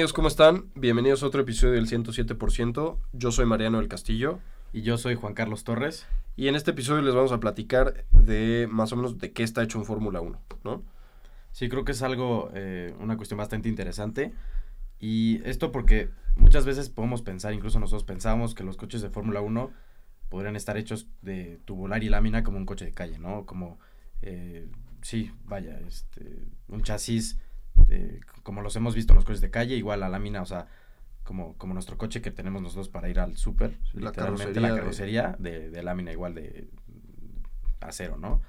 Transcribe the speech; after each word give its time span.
amigos? 0.00 0.14
¿Cómo 0.14 0.28
están? 0.28 0.70
Bienvenidos 0.74 1.22
a 1.22 1.26
otro 1.26 1.42
episodio 1.42 1.74
del 1.74 1.86
107%. 1.86 2.96
Yo 3.12 3.32
soy 3.32 3.44
Mariano 3.44 3.76
del 3.76 3.88
Castillo. 3.88 4.38
Y 4.72 4.80
yo 4.80 4.96
soy 4.96 5.14
Juan 5.14 5.34
Carlos 5.34 5.62
Torres. 5.62 6.06
Y 6.36 6.48
en 6.48 6.54
este 6.54 6.70
episodio 6.70 7.02
les 7.02 7.14
vamos 7.14 7.32
a 7.32 7.38
platicar 7.38 8.06
de 8.10 8.66
más 8.70 8.94
o 8.94 8.96
menos 8.96 9.18
de 9.18 9.32
qué 9.32 9.42
está 9.42 9.62
hecho 9.62 9.76
en 9.76 9.84
Fórmula 9.84 10.22
1, 10.22 10.40
¿no? 10.64 10.82
Sí, 11.52 11.68
creo 11.68 11.84
que 11.84 11.92
es 11.92 12.00
algo, 12.00 12.50
eh, 12.54 12.94
una 12.98 13.18
cuestión 13.18 13.36
bastante 13.36 13.68
interesante. 13.68 14.32
Y 14.98 15.42
esto 15.44 15.70
porque 15.70 16.08
muchas 16.34 16.64
veces 16.64 16.88
podemos 16.88 17.20
pensar, 17.20 17.52
incluso 17.52 17.78
nosotros 17.78 18.04
pensamos 18.04 18.54
que 18.54 18.64
los 18.64 18.78
coches 18.78 19.02
de 19.02 19.10
Fórmula 19.10 19.42
1 19.42 19.70
podrían 20.30 20.56
estar 20.56 20.78
hechos 20.78 21.08
de 21.20 21.60
tubular 21.66 22.02
y 22.02 22.08
lámina 22.08 22.42
como 22.42 22.56
un 22.56 22.64
coche 22.64 22.86
de 22.86 22.92
calle, 22.92 23.18
¿no? 23.18 23.44
Como, 23.44 23.78
eh, 24.22 24.66
sí, 25.02 25.30
vaya, 25.44 25.78
este, 25.86 26.46
un 26.68 26.84
chasis 26.84 27.38
como 28.42 28.62
los 28.62 28.74
hemos 28.76 28.94
visto 28.94 29.14
los 29.14 29.24
coches 29.24 29.40
de 29.40 29.50
calle, 29.50 29.76
igual 29.76 30.00
la 30.00 30.08
lámina, 30.08 30.42
o 30.42 30.46
sea, 30.46 30.66
como, 31.24 31.56
como 31.56 31.74
nuestro 31.74 31.98
coche 31.98 32.22
que 32.22 32.30
tenemos 32.30 32.62
nosotros 32.62 32.88
para 32.88 33.08
ir 33.08 33.20
al 33.20 33.36
súper, 33.36 33.78
literalmente 33.94 34.60
la 34.60 34.74
carrocería 34.74 35.36
de, 35.38 35.82
lámina 35.82 36.12
igual 36.12 36.34
de 36.34 36.68
acero, 37.80 38.16
¿no? 38.16 38.40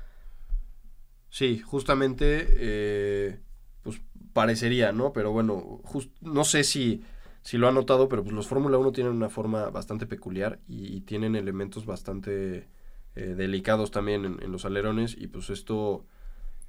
Sí, 1.31 1.59
justamente, 1.59 2.47
eh, 2.57 3.39
pues 3.83 4.01
parecería, 4.33 4.91
¿no? 4.91 5.13
Pero 5.13 5.31
bueno, 5.31 5.81
no 6.21 6.43
sé 6.43 6.63
si, 6.65 7.03
si 7.41 7.57
lo 7.57 7.69
han 7.69 7.75
notado, 7.75 8.09
pero 8.09 8.21
pues 8.23 8.35
los 8.35 8.47
Fórmula 8.47 8.77
1 8.77 8.91
tienen 8.91 9.13
una 9.13 9.29
forma 9.29 9.69
bastante 9.69 10.05
peculiar 10.05 10.59
y, 10.67 11.01
tienen 11.01 11.37
elementos 11.37 11.85
bastante 11.85 12.67
eh, 13.15 13.35
delicados 13.35 13.91
también 13.91 14.39
en, 14.41 14.51
los 14.51 14.65
alerones 14.65 15.15
y 15.17 15.27
pues 15.27 15.49
esto 15.49 16.05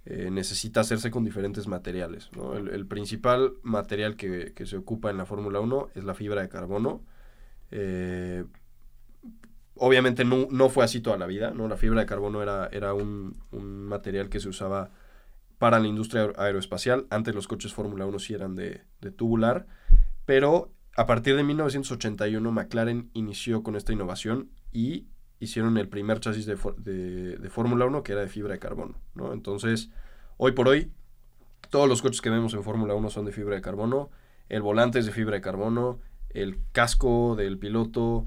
eh, 0.04 0.30
necesita 0.30 0.80
hacerse 0.80 1.10
con 1.10 1.24
diferentes 1.24 1.68
materiales. 1.68 2.28
El, 2.56 2.86
principal 2.86 3.54
material 3.62 4.16
que, 4.16 4.52
se 4.64 4.76
ocupa 4.76 5.10
en 5.10 5.16
la 5.16 5.26
Fórmula 5.26 5.60
1 5.60 5.90
es 5.94 6.04
la 6.04 6.14
fibra 6.14 6.42
de 6.42 6.48
carbono. 6.48 7.04
Eh, 7.70 8.44
obviamente 9.76 10.24
no, 10.24 10.68
fue 10.70 10.84
así 10.84 11.00
toda 11.00 11.18
la 11.18 11.26
vida, 11.26 11.52
¿no? 11.52 11.68
La 11.68 11.76
fibra 11.76 12.00
de 12.00 12.06
carbono 12.06 12.42
era, 12.42 12.68
era 12.72 12.94
un, 12.94 13.36
material 13.52 14.28
que 14.28 14.40
se 14.40 14.48
usaba 14.48 14.90
para 15.58 15.78
la 15.78 15.86
industria 15.86 16.32
aeroespacial. 16.36 17.06
Antes 17.10 17.34
los 17.34 17.46
coches 17.46 17.72
Fórmula 17.72 18.04
1 18.04 18.18
sí 18.18 18.34
eran 18.34 18.56
de, 18.56 18.82
tubular, 19.16 19.66
pero 20.26 20.72
a 20.96 21.06
partir 21.06 21.36
de 21.36 21.44
1981 21.44 22.50
McLaren 22.50 23.10
inició 23.14 23.62
con 23.62 23.76
esta 23.76 23.92
innovación 23.92 24.50
y 24.72 25.06
hicieron 25.42 25.76
el 25.76 25.88
primer 25.88 26.20
chasis 26.20 26.46
de, 26.46 26.56
de, 27.36 27.50
Fórmula 27.50 27.84
1 27.84 28.02
que 28.04 28.12
era 28.12 28.20
de 28.20 28.28
fibra 28.28 28.52
de 28.52 28.60
carbono. 28.60 28.94
¿no? 29.14 29.32
Entonces, 29.32 29.90
hoy 30.36 30.52
por 30.52 30.68
hoy, 30.68 30.92
todos 31.68 31.88
los 31.88 32.00
coches 32.00 32.20
que 32.20 32.30
vemos 32.30 32.54
en 32.54 32.62
Fórmula 32.62 32.94
1 32.94 33.10
son 33.10 33.24
de 33.24 33.32
fibra 33.32 33.56
de 33.56 33.60
carbono, 33.60 34.10
el 34.48 34.62
volante 34.62 35.00
es 35.00 35.06
de 35.06 35.12
fibra 35.12 35.34
de 35.34 35.40
carbono, 35.40 35.98
el 36.30 36.58
casco 36.70 37.34
del 37.36 37.58
piloto, 37.58 38.24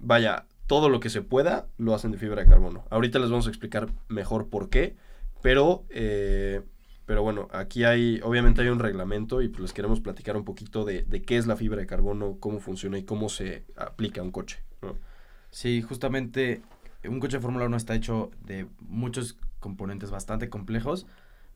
vaya, 0.00 0.46
todo 0.66 0.88
lo 0.88 0.98
que 0.98 1.10
se 1.10 1.22
pueda 1.22 1.68
lo 1.78 1.94
hacen 1.94 2.10
de 2.10 2.18
fibra 2.18 2.42
de 2.42 2.48
carbono. 2.48 2.84
Ahorita 2.90 3.20
les 3.20 3.30
vamos 3.30 3.46
a 3.46 3.50
explicar 3.50 3.88
mejor 4.08 4.48
por 4.48 4.68
qué, 4.68 4.96
pero, 5.42 5.84
eh, 5.90 6.62
pero 7.06 7.22
bueno, 7.22 7.46
aquí 7.52 7.84
hay, 7.84 8.20
obviamente 8.24 8.62
hay 8.62 8.68
un 8.68 8.80
reglamento 8.80 9.42
y 9.42 9.48
pues 9.48 9.60
les 9.60 9.72
queremos 9.72 10.00
platicar 10.00 10.36
un 10.36 10.44
poquito 10.44 10.84
de, 10.84 11.04
qué 11.24 11.36
es 11.36 11.46
la 11.46 11.54
fibra 11.54 11.78
de 11.78 11.86
carbono, 11.86 12.36
cómo 12.40 12.58
funciona 12.58 12.98
y 12.98 13.04
cómo 13.04 13.28
se 13.28 13.64
aplica 13.76 14.20
a 14.20 14.24
un 14.24 14.32
coche. 14.32 14.60
Sí, 15.50 15.82
justamente 15.82 16.62
un 17.04 17.20
coche 17.20 17.36
de 17.36 17.42
Fórmula 17.42 17.66
1 17.66 17.76
está 17.76 17.94
hecho 17.94 18.30
de 18.44 18.66
muchos 18.80 19.38
componentes 19.60 20.10
bastante 20.10 20.48
complejos, 20.48 21.06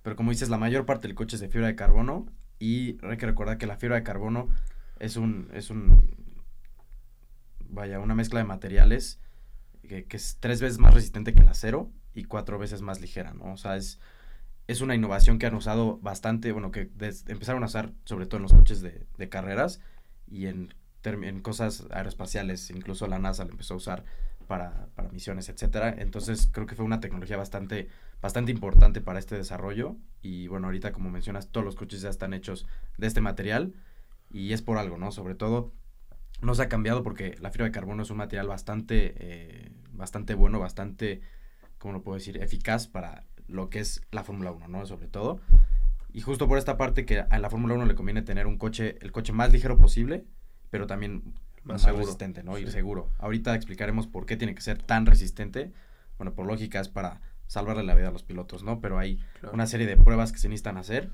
pero 0.02 0.16
como 0.16 0.30
dices, 0.30 0.48
la 0.48 0.58
mayor 0.58 0.86
parte 0.86 1.08
del 1.08 1.14
coche 1.14 1.36
es 1.36 1.40
de 1.40 1.48
fibra 1.48 1.66
de 1.66 1.76
carbono 1.76 2.26
y 2.58 2.98
hay 3.04 3.16
que 3.16 3.26
recordar 3.26 3.58
que 3.58 3.66
la 3.66 3.76
fibra 3.76 3.96
de 3.96 4.02
carbono 4.02 4.48
es 4.98 5.16
un, 5.16 5.48
es 5.52 5.70
un, 5.70 6.16
vaya, 7.68 7.98
una 7.98 8.14
mezcla 8.14 8.40
de 8.40 8.44
materiales 8.44 9.18
que, 9.88 10.06
es 10.10 10.36
tres 10.40 10.60
veces 10.60 10.78
más 10.78 10.94
resistente 10.94 11.34
que 11.34 11.42
el 11.42 11.48
acero 11.48 11.90
y 12.14 12.24
cuatro 12.24 12.58
veces 12.58 12.82
más 12.82 13.00
ligera, 13.00 13.34
¿no? 13.34 13.52
O 13.52 13.56
sea, 13.56 13.76
es, 13.76 13.98
es 14.68 14.80
una 14.80 14.94
innovación 14.94 15.38
que 15.38 15.46
han 15.46 15.54
usado 15.54 15.98
bastante, 15.98 16.52
bueno, 16.52 16.70
que 16.70 16.90
empezaron 17.26 17.62
a 17.62 17.66
usar 17.66 17.92
sobre 18.04 18.26
todo 18.26 18.36
en 18.38 18.42
los 18.42 18.52
coches 18.52 18.80
de 18.80 19.28
carreras 19.28 19.80
y 20.28 20.46
en 20.46 20.72
en 21.04 21.40
cosas 21.40 21.86
aeroespaciales, 21.90 22.70
incluso 22.70 23.06
la 23.06 23.18
NASA 23.18 23.44
lo 23.44 23.50
empezó 23.50 23.74
a 23.74 23.76
usar 23.78 24.04
para, 24.46 24.88
para, 24.94 25.08
misiones, 25.10 25.48
etcétera. 25.48 25.94
Entonces 25.98 26.48
creo 26.50 26.66
que 26.66 26.74
fue 26.74 26.84
una 26.84 27.00
tecnología 27.00 27.36
bastante, 27.36 27.88
bastante 28.20 28.52
importante 28.52 29.00
para 29.00 29.18
este 29.18 29.36
desarrollo. 29.36 29.96
Y 30.22 30.48
bueno, 30.48 30.66
ahorita 30.66 30.92
como 30.92 31.10
mencionas, 31.10 31.48
todos 31.48 31.64
los 31.64 31.74
coches 31.74 32.02
ya 32.02 32.10
están 32.10 32.34
hechos 32.34 32.66
de 32.98 33.06
este 33.06 33.20
material 33.20 33.74
y 34.30 34.52
es 34.52 34.62
por 34.62 34.78
algo, 34.78 34.96
¿no? 34.96 35.12
Sobre 35.12 35.34
todo 35.34 35.72
no 36.40 36.54
se 36.54 36.62
ha 36.62 36.68
cambiado 36.68 37.02
porque 37.02 37.36
la 37.40 37.50
fibra 37.50 37.66
de 37.66 37.72
carbono 37.72 38.02
es 38.02 38.10
un 38.10 38.16
material 38.16 38.48
bastante, 38.48 39.14
eh, 39.18 39.72
bastante 39.92 40.34
bueno, 40.34 40.58
bastante, 40.58 41.20
¿cómo 41.78 41.94
lo 41.94 42.02
puedo 42.02 42.18
decir?, 42.18 42.42
eficaz 42.42 42.88
para 42.88 43.24
lo 43.46 43.70
que 43.70 43.80
es 43.80 44.02
la 44.10 44.24
Fórmula 44.24 44.50
1, 44.50 44.68
¿no? 44.68 44.86
Sobre 44.86 45.08
todo. 45.08 45.40
Y 46.12 46.20
justo 46.20 46.48
por 46.48 46.58
esta 46.58 46.76
parte 46.76 47.06
que 47.06 47.20
a 47.20 47.38
la 47.38 47.48
Fórmula 47.48 47.74
1 47.74 47.86
le 47.86 47.94
conviene 47.94 48.22
tener 48.22 48.46
un 48.46 48.58
coche, 48.58 48.98
el 49.00 49.12
coche 49.12 49.32
más 49.32 49.52
ligero 49.52 49.78
posible, 49.78 50.24
pero 50.72 50.86
también 50.86 51.34
más, 51.64 51.84
resistente, 51.84 52.42
¿no? 52.42 52.58
Y 52.58 52.66
seguro. 52.66 53.10
Ahorita 53.18 53.54
explicaremos 53.54 54.06
por 54.06 54.24
qué 54.24 54.38
tiene 54.38 54.54
que 54.54 54.62
ser 54.62 54.82
tan 54.82 55.04
resistente. 55.04 55.70
Bueno, 56.16 56.32
por 56.32 56.46
lógica 56.46 56.80
es 56.80 56.88
para 56.88 57.20
salvarle 57.46 57.82
la 57.82 57.94
vida 57.94 58.08
a 58.08 58.10
los 58.10 58.22
pilotos, 58.22 58.64
¿no? 58.64 58.80
Pero 58.80 58.98
hay 58.98 59.20
una 59.52 59.66
serie 59.66 59.86
de 59.86 59.98
pruebas 59.98 60.32
que 60.32 60.38
se 60.38 60.48
necesitan 60.48 60.78
hacer. 60.78 61.10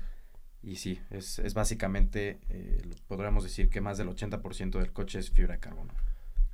Y 0.63 0.77
sí, 0.77 1.01
es, 1.09 1.39
es 1.39 1.53
básicamente, 1.53 2.39
eh, 2.47 2.89
podríamos 3.07 3.43
decir 3.43 3.69
que 3.69 3.81
más 3.81 3.97
del 3.97 4.07
80% 4.07 4.79
del 4.79 4.93
coche 4.93 5.19
es 5.19 5.29
fibra 5.29 5.55
de 5.55 5.59
carbono. 5.59 5.93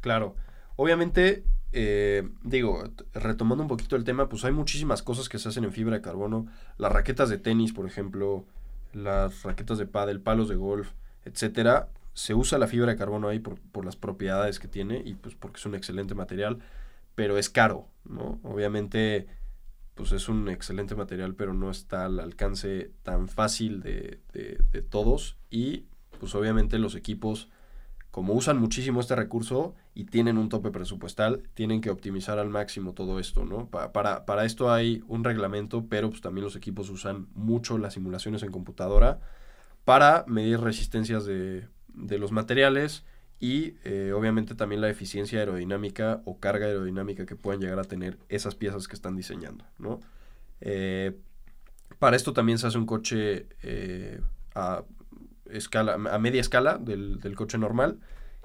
Claro. 0.01 0.35
Obviamente, 0.75 1.43
eh, 1.73 2.27
digo, 2.41 2.89
retomando 3.13 3.61
un 3.61 3.69
poquito 3.69 3.95
el 3.95 4.03
tema, 4.03 4.29
pues 4.29 4.43
hay 4.45 4.51
muchísimas 4.51 5.03
cosas 5.03 5.29
que 5.29 5.37
se 5.37 5.49
hacen 5.49 5.63
en 5.63 5.71
fibra 5.71 5.97
de 5.97 6.01
carbono. 6.01 6.47
Las 6.79 6.91
raquetas 6.91 7.29
de 7.29 7.37
tenis, 7.37 7.71
por 7.71 7.85
ejemplo, 7.85 8.45
las 8.93 9.43
raquetas 9.43 9.77
de 9.77 9.85
pádel, 9.85 10.21
palos 10.21 10.49
de 10.49 10.55
golf, 10.55 10.89
etcétera, 11.23 11.89
se 12.15 12.33
usa 12.33 12.57
la 12.57 12.67
fibra 12.67 12.93
de 12.93 12.97
carbono 12.97 13.27
ahí 13.27 13.39
por, 13.39 13.59
por, 13.59 13.85
las 13.85 13.97
propiedades 13.97 14.57
que 14.57 14.69
tiene 14.69 15.01
y 15.05 15.15
pues 15.15 15.35
porque 15.35 15.57
es 15.57 15.65
un 15.65 15.75
excelente 15.75 16.15
material, 16.15 16.59
pero 17.13 17.37
es 17.37 17.49
caro, 17.49 17.89
¿no? 18.05 18.39
Obviamente, 18.43 19.27
pues 19.95 20.13
es 20.13 20.29
un 20.29 20.47
excelente 20.47 20.95
material, 20.95 21.35
pero 21.35 21.53
no 21.53 21.69
está 21.69 22.05
al 22.05 22.21
alcance 22.21 22.91
tan 23.03 23.27
fácil 23.27 23.81
de, 23.81 24.21
de, 24.31 24.81
todos 24.81 25.37
y 25.49 25.87
pues 26.17 26.33
obviamente 26.35 26.79
los 26.79 26.95
equipos, 26.95 27.49
como 28.11 28.33
usan 28.33 28.59
muchísimo 28.59 29.01
este 29.01 29.17
recurso 29.17 29.75
y 29.93 30.05
tienen 30.05 30.37
un 30.37 30.47
tope 30.47 30.71
presupuestal, 30.71 31.43
tienen 31.53 31.81
que 31.81 31.89
optimizar 31.89 32.39
al 32.39 32.49
máximo 32.49 32.93
todo 32.93 33.19
esto, 33.19 33.43
¿no? 33.43 33.67
para, 33.69 34.25
para 34.25 34.45
esto 34.45 34.71
hay 34.71 35.03
un 35.09 35.25
reglamento, 35.25 35.87
pero 35.89 36.09
pues 36.09 36.21
también 36.21 36.45
los 36.45 36.55
equipos 36.55 36.89
usan 36.89 37.27
mucho 37.33 37.77
las 37.77 37.95
simulaciones 37.95 38.41
en 38.43 38.53
computadora 38.53 39.19
para 39.83 40.23
medir 40.27 40.61
resistencias 40.61 41.25
de 41.25 41.67
de 41.95 42.17
los 42.17 42.31
materiales 42.31 43.03
y 43.39 43.75
eh, 43.83 44.13
obviamente 44.13 44.55
también 44.55 44.81
la 44.81 44.89
eficiencia 44.89 45.39
aerodinámica 45.39 46.21
o 46.25 46.39
carga 46.39 46.67
aerodinámica 46.67 47.25
que 47.25 47.35
puedan 47.35 47.59
llegar 47.59 47.79
a 47.79 47.83
tener 47.83 48.17
esas 48.29 48.55
piezas 48.55 48.87
que 48.87 48.95
están 48.95 49.15
diseñando. 49.15 49.65
¿no? 49.77 49.99
Eh, 50.61 51.17
para 51.99 52.15
esto 52.15 52.33
también 52.33 52.57
se 52.57 52.67
hace 52.67 52.77
un 52.77 52.85
coche 52.85 53.47
eh, 53.63 54.21
a, 54.53 54.83
escala, 55.49 55.93
a 55.93 56.19
media 56.19 56.41
escala 56.41 56.77
del, 56.77 57.19
coche 57.35 57.57
normal 57.57 57.99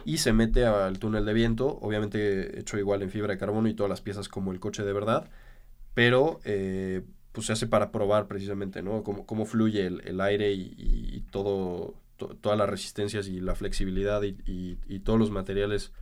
y 0.05 0.19
se 0.19 0.33
mete 0.33 0.65
al 0.65 0.99
túnel 0.99 1.25
de 1.25 1.35
viento, 1.35 1.79
obviamente 1.81 2.59
hecho 2.59 2.79
igual 2.79 3.03
en 3.03 3.11
fibra 3.11 3.35
de 3.35 3.39
carbono 3.39 3.69
y 3.69 3.75
todas 3.75 3.91
las 3.91 4.01
piezas 4.01 4.29
como 4.29 4.51
el 4.51 4.61
coche 4.61 4.83
de 4.83 4.93
verdad, 4.93 5.31
pero 5.95 6.41
pues 7.33 7.47
se 7.47 7.53
hace 7.53 7.67
para 7.67 7.93
probar 7.93 8.27
precisamente 8.27 8.83
¿no? 8.83 9.05
cómo, 9.05 9.27
cómo 9.27 9.45
fluye 9.45 9.87
el, 9.87 10.21
aire 10.21 10.53
y 10.53 11.25
todo 11.31 11.95
todas 12.29 12.59
las 12.59 12.69
resistencias 12.69 13.29
y 13.29 13.41
la 13.41 13.55
flexibilidad 13.55 14.23
y, 14.23 14.99
todos 15.01 15.19
los 15.19 15.31
materiales 15.31 15.93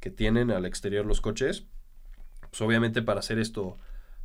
que 0.00 0.10
tienen 0.10 0.50
al 0.50 0.66
exterior 0.66 1.06
los 1.06 1.20
coches, 1.20 1.66
pues 2.50 2.60
obviamente 2.60 3.02
para 3.02 3.20
hacer 3.20 3.38
esto 3.38 3.78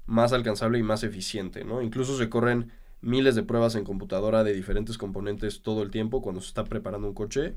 más 0.06 0.34
alcanzable 0.34 0.80
y 0.80 0.84
más 0.84 1.04
eficiente, 1.04 1.64
¿no? 1.64 1.82
Incluso 1.82 2.18
se 2.18 2.30
corren 2.30 2.72
miles 3.02 3.36
de 3.36 3.44
pruebas 3.44 3.76
en 3.76 3.84
computadora 3.84 4.44
de 4.44 4.54
diferentes 4.54 4.98
componentes 4.98 5.62
todo 5.62 5.84
el 5.84 5.92
tiempo 5.92 6.22
cuando 6.22 6.42
se 6.42 6.48
está 6.48 6.64
preparando 6.64 7.08
un 7.08 7.14
coche 7.14 7.56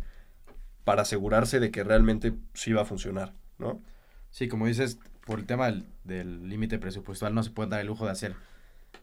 para 0.84 1.02
asegurarse 1.02 1.60
de 1.60 1.70
que 1.70 1.84
realmente 1.84 2.34
sí 2.54 2.72
va 2.72 2.82
a 2.82 2.86
funcionar, 2.86 3.34
¿no? 3.58 3.82
Sí, 4.31 4.48
como 4.48 4.66
dices, 4.66 4.98
por 5.25 5.38
el 5.38 5.46
tema 5.46 5.72
del 6.04 6.48
límite 6.48 6.78
presupuestal 6.78 7.34
no 7.34 7.43
se 7.43 7.50
puede 7.50 7.70
dar 7.70 7.81
el 7.81 7.86
lujo 7.86 8.04
de 8.04 8.12
hacer 8.12 8.34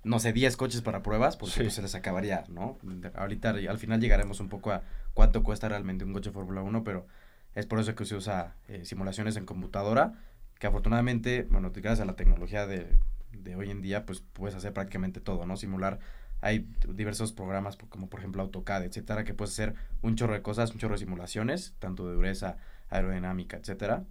no 0.04 0.20
sé, 0.20 0.34
10 0.34 0.58
coches 0.58 0.82
para 0.82 1.04
pruebas, 1.04 1.38
porque 1.38 1.64
pues, 1.64 1.74
se 1.74 1.82
les 1.82 1.96
acabaría, 1.96 2.44
¿no? 2.50 2.78
Ahorita 3.16 3.50
al 3.50 3.78
final 3.78 4.00
llegaremos 4.00 4.40
un 4.40 4.50
poco 4.50 4.72
a 4.72 4.84
cuánto 5.14 5.44
cuesta 5.44 5.70
realmente 5.70 6.06
un 6.06 6.14
coche 6.14 6.32
Fórmula 6.32 6.62
1, 6.62 6.84
pero 6.84 7.08
es 7.56 7.66
por 7.66 7.80
eso 7.80 7.96
que 7.96 8.06
se 8.06 8.16
usa 8.16 8.56
eh, 8.68 8.86
simulaciones 8.86 9.36
en 9.36 9.46
computadora, 9.46 10.14
que 10.60 10.68
afortunadamente, 10.68 11.48
bueno, 11.50 11.72
gracias 11.74 12.02
a 12.02 12.06
la 12.06 12.16
tecnología 12.16 12.66
de, 12.66 12.88
de, 13.32 13.56
hoy 13.56 13.70
en 13.70 13.82
día, 13.82 14.06
pues 14.06 14.22
puedes 14.34 14.56
hacer 14.56 14.74
prácticamente 14.74 15.20
todo, 15.20 15.46
¿no? 15.46 15.58
Simular 15.58 16.00
hay 16.42 16.68
diversos 16.88 17.32
programas 17.32 17.78
como 17.78 18.10
por 18.10 18.20
ejemplo 18.20 18.42
AutoCAD, 18.44 18.84
etcétera, 18.84 19.24
que 19.24 19.34
puedes 19.34 19.54
hacer 19.54 19.74
un 20.02 20.16
chorro 20.16 20.34
de 20.34 20.42
cosas, 20.42 20.72
un 20.72 20.78
chorro 20.78 20.94
de 20.94 21.00
simulaciones, 21.00 21.74
tanto 21.80 22.08
de 22.08 22.16
dureza, 22.16 22.58
aerodinámica, 22.90 23.58
etcétera. 23.58 24.06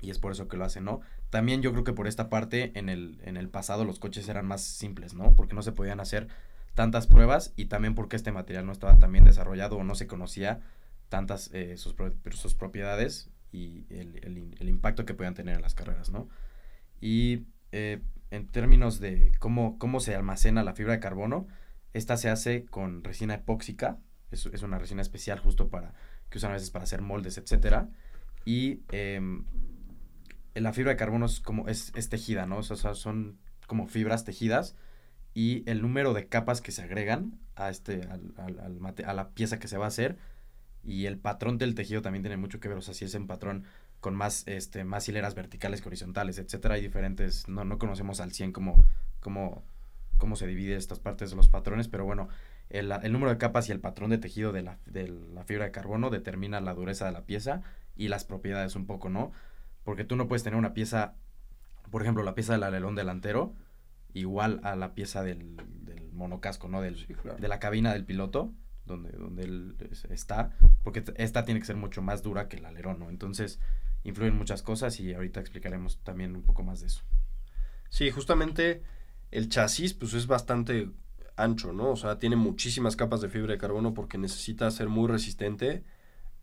Y 0.00 0.10
es 0.10 0.18
por 0.18 0.32
eso 0.32 0.48
que 0.48 0.56
lo 0.56 0.64
hacen, 0.64 0.84
¿no? 0.84 1.00
También 1.32 1.62
yo 1.62 1.72
creo 1.72 1.82
que 1.82 1.94
por 1.94 2.08
esta 2.08 2.28
parte 2.28 2.78
en 2.78 2.90
el, 2.90 3.18
en 3.24 3.38
el 3.38 3.48
pasado 3.48 3.86
los 3.86 3.98
coches 3.98 4.28
eran 4.28 4.44
más 4.44 4.60
simples, 4.60 5.14
¿no? 5.14 5.34
Porque 5.34 5.54
no 5.54 5.62
se 5.62 5.72
podían 5.72 5.98
hacer 5.98 6.28
tantas 6.74 7.06
pruebas 7.06 7.54
y 7.56 7.64
también 7.64 7.94
porque 7.94 8.16
este 8.16 8.32
material 8.32 8.66
no 8.66 8.72
estaba 8.72 8.98
tan 8.98 9.10
bien 9.12 9.24
desarrollado 9.24 9.78
o 9.78 9.82
no 9.82 9.94
se 9.94 10.06
conocía 10.06 10.60
tantas 11.08 11.48
eh, 11.54 11.78
sus, 11.78 11.94
sus, 12.32 12.54
propiedades 12.54 13.30
y 13.50 13.86
el, 13.88 14.54
el, 14.60 14.68
impacto 14.68 15.06
que 15.06 15.14
podían 15.14 15.32
tener 15.32 15.56
en 15.56 15.62
las 15.62 15.74
carreras, 15.74 16.10
¿no? 16.10 16.28
Y 17.00 17.46
eh, 17.72 18.02
en 18.30 18.48
términos 18.48 19.00
de 19.00 19.32
cómo, 19.38 19.78
cómo 19.78 20.00
se 20.00 20.14
almacena 20.14 20.62
la 20.62 20.74
fibra 20.74 20.92
de 20.92 21.00
carbono, 21.00 21.46
esta 21.94 22.18
se 22.18 22.28
hace 22.28 22.66
con 22.66 23.04
resina 23.04 23.36
epóxica, 23.36 23.96
es, 24.32 24.44
es 24.52 24.62
una 24.62 24.78
resina 24.78 25.00
especial 25.00 25.38
justo 25.38 25.70
para, 25.70 25.94
que 26.28 26.36
usan 26.36 26.50
a 26.50 26.54
veces 26.54 26.70
para 26.70 26.82
hacer 26.82 27.00
moldes, 27.00 27.38
etcétera, 27.38 27.88
y 28.44 28.80
eh, 28.92 29.18
la 30.54 30.72
fibra 30.72 30.92
de 30.92 30.96
carbono 30.96 31.26
es 31.26 31.40
como, 31.40 31.68
es, 31.68 31.92
tejida, 32.08 32.46
¿no? 32.46 32.58
O 32.58 32.62
sea, 32.62 32.94
son 32.94 33.38
como 33.66 33.86
fibras 33.86 34.24
tejidas, 34.24 34.76
y 35.34 35.68
el 35.70 35.80
número 35.80 36.12
de 36.12 36.26
capas 36.28 36.60
que 36.60 36.72
se 36.72 36.82
agregan 36.82 37.38
a, 37.56 37.70
este, 37.70 38.02
al, 38.02 38.34
al 38.36 38.94
a 39.04 39.14
la 39.14 39.30
pieza 39.30 39.58
que 39.58 39.68
se 39.68 39.78
va 39.78 39.86
a 39.86 39.88
hacer, 39.88 40.18
y 40.84 41.06
el 41.06 41.18
patrón 41.18 41.58
del 41.58 41.74
tejido 41.74 42.02
también 42.02 42.22
tiene 42.22 42.36
mucho 42.36 42.60
que 42.60 42.68
ver, 42.68 42.78
o 42.78 42.82
sea, 42.82 42.94
si 42.94 43.04
es 43.04 43.14
un 43.14 43.26
patrón 43.26 43.64
con 44.02 44.16
más, 44.16 44.42
este, 44.46 44.82
más 44.82 45.08
hileras 45.08 45.36
verticales 45.36 45.80
que 45.80 45.88
horizontales, 45.88 46.38
etcétera. 46.38 46.74
Hay 46.74 46.82
diferentes, 46.82 47.48
no, 47.48 47.64
no 47.64 47.78
conocemos 47.78 48.20
al 48.20 48.32
100 48.32 48.52
cómo, 48.52 48.84
cómo, 49.20 49.62
cómo 50.18 50.34
se 50.34 50.48
divide 50.48 50.74
estas 50.74 50.98
partes 50.98 51.30
de 51.30 51.36
los 51.36 51.48
patrones, 51.48 51.86
pero 51.86 52.04
bueno, 52.04 52.28
el, 52.68 52.90
el, 52.90 53.12
número 53.12 53.30
de 53.30 53.38
capas 53.38 53.68
y 53.68 53.72
el 53.72 53.78
patrón 53.78 54.10
de 54.10 54.18
tejido 54.18 54.50
de 54.52 54.62
la, 54.62 54.78
de 54.86 55.06
la 55.06 55.44
fibra 55.44 55.66
de 55.66 55.70
carbono 55.70 56.10
determina 56.10 56.60
la 56.60 56.74
dureza 56.74 57.06
de 57.06 57.12
la 57.12 57.22
pieza 57.22 57.62
y 57.96 58.08
las 58.08 58.24
propiedades 58.24 58.74
un 58.74 58.86
poco, 58.86 59.08
¿no? 59.08 59.30
Porque 59.84 60.04
tú 60.04 60.16
no 60.16 60.28
puedes 60.28 60.42
tener 60.42 60.58
una 60.58 60.74
pieza, 60.74 61.14
por 61.90 62.02
ejemplo, 62.02 62.22
la 62.22 62.34
pieza 62.34 62.52
del 62.52 62.62
alerón 62.62 62.94
delantero, 62.94 63.54
igual 64.14 64.60
a 64.62 64.76
la 64.76 64.94
pieza 64.94 65.22
del, 65.22 65.56
del 65.84 66.12
monocasco, 66.12 66.68
¿no? 66.68 66.80
Del, 66.82 66.96
Sí, 67.06 67.14
claro. 67.14 67.38
De 67.38 67.48
la 67.48 67.58
cabina 67.58 67.92
del 67.92 68.04
piloto, 68.04 68.52
donde, 68.86 69.10
donde 69.12 69.44
él 69.44 69.76
es- 69.90 70.04
está, 70.06 70.50
porque 70.84 71.02
esta 71.16 71.44
tiene 71.44 71.60
que 71.60 71.66
ser 71.66 71.76
mucho 71.76 72.02
más 72.02 72.22
dura 72.22 72.48
que 72.48 72.56
el 72.56 72.64
alerón, 72.64 72.98
¿no? 72.98 73.10
Entonces, 73.10 73.58
influyen 74.04 74.36
muchas 74.36 74.62
cosas 74.62 74.98
y 75.00 75.14
ahorita 75.14 75.40
explicaremos 75.40 75.98
también 76.02 76.34
un 76.36 76.42
poco 76.42 76.62
más 76.62 76.80
de 76.80 76.88
eso. 76.88 77.02
Sí, 77.88 78.10
justamente 78.10 78.82
el 79.30 79.48
chasis 79.48 79.94
pues 79.94 80.14
es 80.14 80.26
bastante 80.26 80.90
ancho, 81.36 81.72
¿no? 81.72 81.90
O 81.90 81.96
sea, 81.96 82.18
tiene 82.18 82.36
muchísimas 82.36 82.96
capas 82.96 83.20
de 83.20 83.28
fibra 83.28 83.52
de 83.52 83.58
carbono 83.58 83.94
porque 83.94 84.18
necesita 84.18 84.70
ser 84.70 84.88
muy 84.88 85.08
resistente 85.08 85.84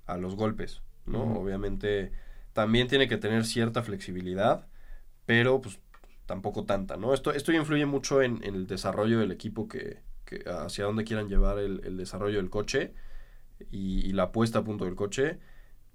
a 0.05 0.17
los 0.17 0.35
golpes, 0.35 0.81
¿no? 1.05 1.23
Obviamente 1.39 2.11
también 2.53 2.87
tiene 2.87 3.07
que 3.07 3.17
tener 3.17 3.45
cierta 3.45 3.83
flexibilidad, 3.83 4.67
pero 5.25 5.61
pues 5.61 5.79
tampoco 6.25 6.65
tanta, 6.65 6.97
¿no? 6.97 7.13
Esto, 7.13 7.33
esto 7.33 7.51
influye 7.51 7.85
mucho 7.85 8.21
en, 8.21 8.43
el 8.43 8.67
desarrollo 8.67 9.19
del 9.19 9.31
equipo 9.31 9.67
que, 9.67 10.01
que 10.25 10.43
hacia 10.47 10.85
dónde 10.85 11.03
quieran 11.03 11.27
llevar 11.27 11.59
el, 11.59 11.81
el 11.83 11.97
desarrollo 11.97 12.37
del 12.37 12.49
coche 12.49 12.93
y, 13.71 14.07
y 14.07 14.13
la 14.13 14.31
puesta 14.31 14.59
a 14.59 14.63
punto 14.63 14.85
del 14.85 14.95
coche. 14.95 15.39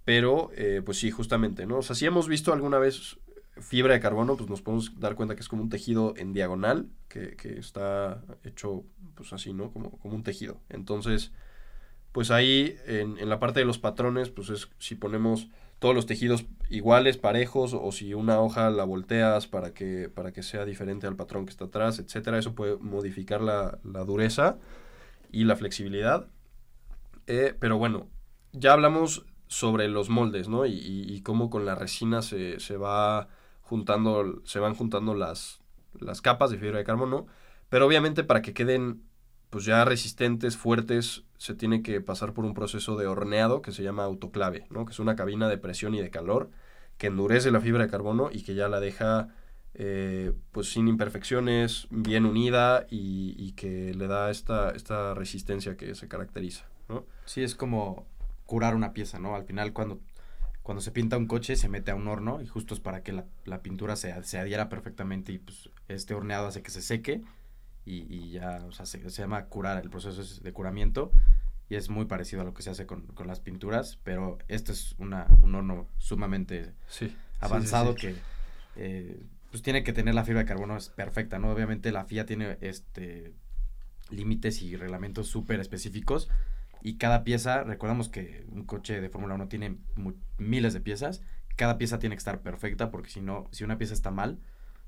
Pero, 0.05 0.51
eh, 0.55 0.83
pues 0.85 0.99
sí, 0.99 1.11
justamente, 1.11 1.67
¿no? 1.67 1.79
O 1.79 1.83
sea, 1.83 1.97
si 1.97 2.05
hemos 2.05 2.29
visto 2.29 2.53
alguna 2.53 2.79
vez 2.79 3.19
fibra 3.61 3.95
de 3.95 4.01
carbono, 4.01 4.37
pues 4.37 4.51
nos 4.51 4.61
podemos 4.61 4.99
dar 4.99 5.15
cuenta 5.15 5.35
que 5.35 5.41
es 5.41 5.49
como 5.49 5.63
un 5.63 5.71
tejido 5.71 6.15
en 6.17 6.33
diagonal, 6.33 6.91
que, 7.09 7.37
que 7.37 7.59
está 7.59 8.23
hecho, 8.43 8.85
pues 9.15 9.33
así, 9.33 9.53
¿no? 9.53 9.73
Como, 9.73 9.99
como 9.99 10.15
un 10.15 10.23
tejido. 10.23 10.61
Entonces, 10.69 11.33
pues 12.13 12.31
ahí 12.31 12.77
en, 12.87 13.19
en 13.19 13.29
la 13.29 13.39
parte 13.41 13.61
de 13.61 13.67
los 13.67 13.79
patrones, 13.79 14.31
pues 14.31 14.51
es 14.51 14.69
si 14.79 14.95
ponemos 14.95 15.49
todos 15.85 15.95
los 15.95 16.07
tejidos 16.07 16.47
iguales, 16.71 17.19
parejos, 17.19 17.75
o 17.75 17.93
si 17.93 18.15
una 18.15 18.41
hoja 18.41 18.71
la 18.71 18.85
volteas 18.85 19.47
para 19.47 19.75
que, 19.75 20.09
para 20.09 20.33
que 20.33 20.43
sea 20.43 20.65
diferente 20.65 21.07
al 21.07 21.15
patrón 21.15 21.45
que 21.45 21.51
está 21.51 21.67
atrás, 21.67 21.99
etcétera. 21.99 22.39
Eso 22.39 22.55
puede 22.55 22.79
modificar 22.79 23.43
la, 23.43 23.79
la 23.85 24.03
dureza 24.03 24.57
y 25.31 25.45
la 25.45 25.57
flexibilidad. 25.57 26.27
Eh, 27.27 27.55
pero 27.61 27.77
bueno, 27.77 28.09
ya 28.53 28.73
hablamos 28.73 29.27
sobre 29.47 29.89
los 29.89 30.09
moldes, 30.09 30.49
¿no? 30.49 30.65
Y, 30.65 31.21
cómo 31.23 31.51
con 31.51 31.67
la 31.67 31.75
resina 31.75 32.23
se, 32.23 32.61
se 32.61 32.79
va 32.79 33.29
juntando, 33.61 34.41
se 34.47 34.61
van 34.61 34.75
juntando 34.75 35.15
las, 35.15 35.61
las 36.01 36.23
capas 36.23 36.51
de 36.51 36.57
fibra 36.57 36.79
de 36.79 36.85
carbono. 36.85 37.27
Pero 37.69 37.87
obviamente 37.87 38.25
para 38.25 38.41
que 38.41 38.55
queden 38.55 39.03
pues 39.55 39.67
ya 39.67 39.85
resistentes, 39.85 40.57
fuertes, 40.57 41.23
se 41.39 41.55
tiene 41.55 41.81
que 41.81 42.01
pasar 42.01 42.33
por 42.33 42.45
un 42.45 42.55
proceso 42.55 42.97
de 42.97 43.07
horneado 43.07 43.63
que 43.63 43.71
se 43.71 43.85
llama 43.85 44.03
autoclave, 44.03 44.67
¿no? 44.69 44.85
Que 44.85 44.91
es 44.91 44.99
una 44.99 45.15
cabina 45.15 45.49
de 45.49 45.59
presión 45.59 45.95
y 45.95 46.01
de 46.03 46.11
calor 46.11 46.51
que 46.99 47.07
endurece 47.07 47.53
la 47.53 47.61
fibra 47.61 47.85
de 47.85 47.89
carbono 47.89 48.31
y 48.33 48.43
que 48.43 48.57
ya 48.57 48.69
la 48.69 48.81
deja 48.81 49.29
eh, 49.75 50.33
pues 50.51 50.73
sin 50.73 50.89
imperfecciones, 50.89 51.87
bien 51.91 52.27
unida 52.27 52.85
y, 52.91 53.53
que 53.53 53.95
le 53.95 54.09
da 54.09 54.33
esta, 54.33 54.71
esta 54.71 55.15
resistencia 55.15 55.77
que 55.77 55.95
se 55.95 56.09
caracteriza, 56.09 56.67
¿no? 56.89 57.07
Sí, 57.25 57.45
es 57.45 57.55
como 57.55 58.09
curar 58.47 58.75
una 58.75 58.93
pieza, 58.93 59.21
¿no? 59.21 59.37
Al 59.37 59.45
final 59.45 59.73
cuando, 59.73 60.01
cuando 60.65 60.83
se 60.83 60.91
pinta 60.91 61.17
un 61.17 61.29
coche 61.29 61.55
se 61.55 61.69
mete 61.69 61.93
a 61.93 61.95
un 61.95 62.09
horno 62.09 62.43
y 62.43 62.49
justo 62.49 62.75
es 62.75 62.81
para 62.81 63.05
que 63.05 63.13
la, 63.13 63.25
la 63.45 63.63
pintura 63.63 63.95
se, 63.95 64.21
se 64.25 64.37
adhiera 64.37 64.69
perfectamente 64.69 65.31
y 65.31 65.39
pues 65.39 65.71
este 65.87 66.13
horneado 66.13 66.49
hace 66.49 66.61
que 66.61 66.73
se 66.73 66.83
seque 66.83 67.23
y, 67.85 68.07
y 68.15 68.31
ya, 68.31 68.65
o 68.67 68.73
sea, 68.73 68.87
se, 68.87 69.09
se 69.11 69.23
llama 69.23 69.47
curar, 69.47 69.83
el 69.83 69.91
proceso 69.91 70.21
es 70.23 70.43
de 70.43 70.53
curamiento 70.53 71.13
y 71.69 71.77
es 71.77 71.89
muy 71.89 72.05
parecido 72.07 72.43
a 72.43 72.45
lo 72.45 72.55
que 72.55 72.63
se 72.63 72.71
hace 72.71 72.87
con, 72.87 73.07
con 73.09 73.27
las 73.27 73.41
pinturas, 73.41 73.99
pero 74.05 74.39
este 74.49 74.73
es 74.73 74.95
una, 74.99 75.27
un 75.43 75.55
horno 75.55 75.89
sumamente 75.99 76.73
Sí. 76.89 77.15
avanzado 77.41 77.95
que 77.95 78.15
eh, 78.77 79.23
pues 79.51 79.63
tiene 79.63 79.83
que 79.85 79.93
tener 79.93 80.15
la 80.15 80.25
fibra 80.25 80.41
de 80.41 80.47
carbono 80.47 80.77
es 80.77 80.89
perfecta, 80.89 81.39
¿no? 81.39 81.51
Obviamente 81.51 81.93
la 81.93 82.05
FIA 82.05 82.27
tiene 82.27 82.59
este 82.61 83.33
límites 84.11 84.63
y 84.63 84.77
reglamentos 84.77 85.29
súper 85.29 85.61
específicos 85.61 86.29
y 86.83 86.97
cada 86.99 87.25
pieza, 87.25 87.63
recordamos 87.65 88.09
que 88.11 88.45
un 88.51 88.65
coche 88.65 89.01
de 89.01 89.09
Fórmula 89.09 89.35
1 89.37 89.49
tiene 89.49 89.79
miles 90.39 90.75
de 90.75 90.81
piezas, 90.81 91.23
cada 91.57 91.79
pieza 91.79 91.99
tiene 91.99 92.15
que 92.15 92.19
estar 92.19 92.41
perfecta 92.43 92.91
porque 92.91 93.09
si 93.11 93.21
no, 93.23 93.49
si 93.53 93.65
una 93.65 93.79
pieza 93.79 93.95
está 93.95 94.11
mal, 94.11 94.39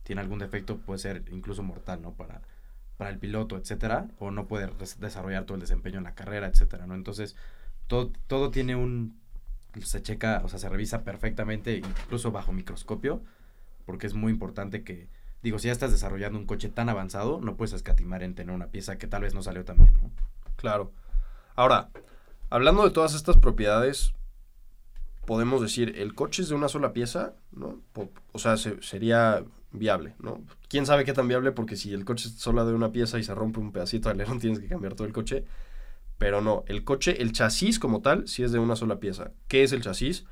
tiene 0.02 0.20
algún 0.20 0.38
defecto, 0.38 0.78
puede 0.78 0.98
ser 0.98 1.24
incluso 1.30 1.62
mortal, 1.62 2.02
¿no? 2.02 2.12
Para, 2.12 2.42
para 2.96 3.10
el 3.10 3.18
piloto, 3.18 3.56
etcétera, 3.56 4.08
o 4.18 4.30
no 4.30 4.46
puede 4.46 4.68
des- 4.78 4.98
desarrollar 5.00 5.44
todo 5.44 5.54
el 5.56 5.60
desempeño 5.60 5.98
en 5.98 6.04
la 6.04 6.14
carrera, 6.14 6.46
etcétera, 6.46 6.86
¿no? 6.86 6.94
Entonces, 6.94 7.36
todo, 7.86 8.10
todo 8.26 8.50
tiene 8.50 8.74
un, 8.76 9.18
se 9.82 10.02
checa, 10.02 10.40
o 10.44 10.48
sea, 10.48 10.58
se 10.58 10.68
revisa 10.68 11.04
perfectamente, 11.04 11.76
incluso 11.76 12.32
bajo 12.32 12.52
microscopio, 12.52 13.22
porque 13.84 14.06
es 14.06 14.14
muy 14.14 14.32
importante 14.32 14.82
que, 14.82 15.08
digo, 15.42 15.58
si 15.58 15.66
ya 15.66 15.72
estás 15.72 15.92
desarrollando 15.92 16.38
un 16.38 16.46
coche 16.46 16.68
tan 16.70 16.88
avanzado, 16.88 17.40
no 17.40 17.56
puedes 17.56 17.74
escatimar 17.74 18.22
en 18.22 18.34
tener 18.34 18.54
una 18.54 18.68
pieza 18.68 18.96
que 18.98 19.06
tal 19.06 19.22
vez 19.22 19.34
no 19.34 19.42
salió 19.42 19.64
tan 19.64 19.76
bien, 19.76 19.94
¿no? 19.94 20.10
Claro. 20.56 20.92
Ahora, 21.54 21.90
hablando 22.50 22.82
de 22.84 22.90
todas 22.90 23.14
estas 23.14 23.36
propiedades, 23.36 24.12
podemos 25.26 25.60
decir, 25.60 25.94
el 25.98 26.14
coche 26.14 26.42
es 26.42 26.48
de 26.48 26.54
una 26.54 26.68
sola 26.68 26.92
pieza, 26.92 27.34
¿no? 27.52 27.80
O 28.32 28.38
sea, 28.38 28.56
se- 28.56 28.80
sería 28.82 29.44
viable, 29.78 30.14
¿no? 30.20 30.42
¿Quién 30.68 30.86
sabe 30.86 31.04
qué 31.04 31.12
tan 31.12 31.28
viable? 31.28 31.52
Porque 31.52 31.76
si 31.76 31.92
el 31.92 32.04
coche 32.04 32.28
es 32.28 32.34
solo 32.34 32.66
de 32.66 32.74
una 32.74 32.92
pieza 32.92 33.18
y 33.18 33.22
se 33.24 33.34
rompe 33.34 33.60
un 33.60 33.72
pedacito 33.72 34.08
de 34.08 34.14
alerón, 34.14 34.38
tienes 34.40 34.58
que 34.60 34.68
cambiar 34.68 34.94
todo 34.94 35.06
el 35.06 35.12
coche. 35.12 35.44
Pero 36.18 36.40
no, 36.40 36.64
el 36.66 36.84
coche, 36.84 37.20
el 37.22 37.32
chasis 37.32 37.78
como 37.78 38.00
tal, 38.00 38.26
sí 38.28 38.42
es 38.42 38.52
de 38.52 38.58
una 38.58 38.76
sola 38.76 39.00
pieza. 39.00 39.32
¿Qué 39.48 39.62
es 39.62 39.72
el 39.72 39.82
chasis? 39.82 40.24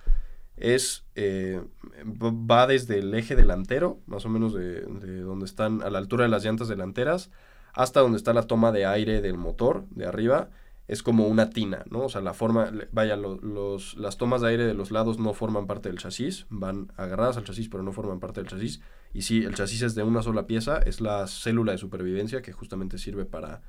Es, 0.56 1.04
eh, 1.14 1.60
va 2.04 2.66
desde 2.66 2.98
el 3.00 3.12
eje 3.14 3.36
delantero, 3.36 4.00
más 4.06 4.24
o 4.24 4.28
menos 4.28 4.54
de, 4.54 4.82
de 4.82 5.20
donde 5.20 5.44
están, 5.46 5.82
a 5.82 5.90
la 5.90 5.98
altura 5.98 6.24
de 6.24 6.30
las 6.30 6.44
llantas 6.44 6.68
delanteras, 6.68 7.30
hasta 7.72 8.00
donde 8.00 8.16
está 8.18 8.32
la 8.32 8.44
toma 8.46 8.72
de 8.72 8.86
aire 8.86 9.20
del 9.20 9.36
motor, 9.36 9.84
de 9.90 10.06
arriba, 10.06 10.50
es 10.86 11.02
como 11.02 11.26
una 11.26 11.50
tina, 11.50 11.82
¿no? 11.90 12.00
O 12.04 12.08
sea, 12.08 12.20
la 12.20 12.34
forma, 12.34 12.70
vaya, 12.92 13.16
lo- 13.16 13.38
los, 13.38 13.96
las 13.96 14.16
tomas 14.16 14.42
de 14.42 14.48
aire 14.48 14.64
de 14.66 14.74
los 14.74 14.90
lados 14.90 15.18
no 15.18 15.32
forman 15.34 15.66
parte 15.66 15.88
del 15.88 15.98
chasis, 15.98 16.46
van 16.50 16.92
agarradas 16.96 17.36
al 17.36 17.44
chasis, 17.44 17.68
pero 17.68 17.82
no 17.82 17.92
forman 17.92 18.20
parte 18.20 18.40
del 18.40 18.48
chasis. 18.50 18.80
Y 19.14 19.22
sí, 19.22 19.44
el 19.44 19.54
chasis 19.54 19.82
es 19.82 19.94
de 19.94 20.02
una 20.02 20.22
sola 20.22 20.46
pieza, 20.46 20.78
es 20.78 21.00
la 21.00 21.26
célula 21.28 21.72
de 21.72 21.78
supervivencia 21.78 22.42
que 22.42 22.52
justamente 22.52 22.98
sirve 22.98 23.24
para 23.24 23.62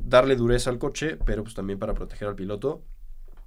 darle 0.00 0.34
dureza 0.34 0.68
al 0.68 0.78
coche, 0.78 1.16
pero 1.24 1.44
pues 1.44 1.54
también 1.54 1.78
para 1.78 1.94
proteger 1.94 2.26
al 2.26 2.34
piloto. 2.34 2.82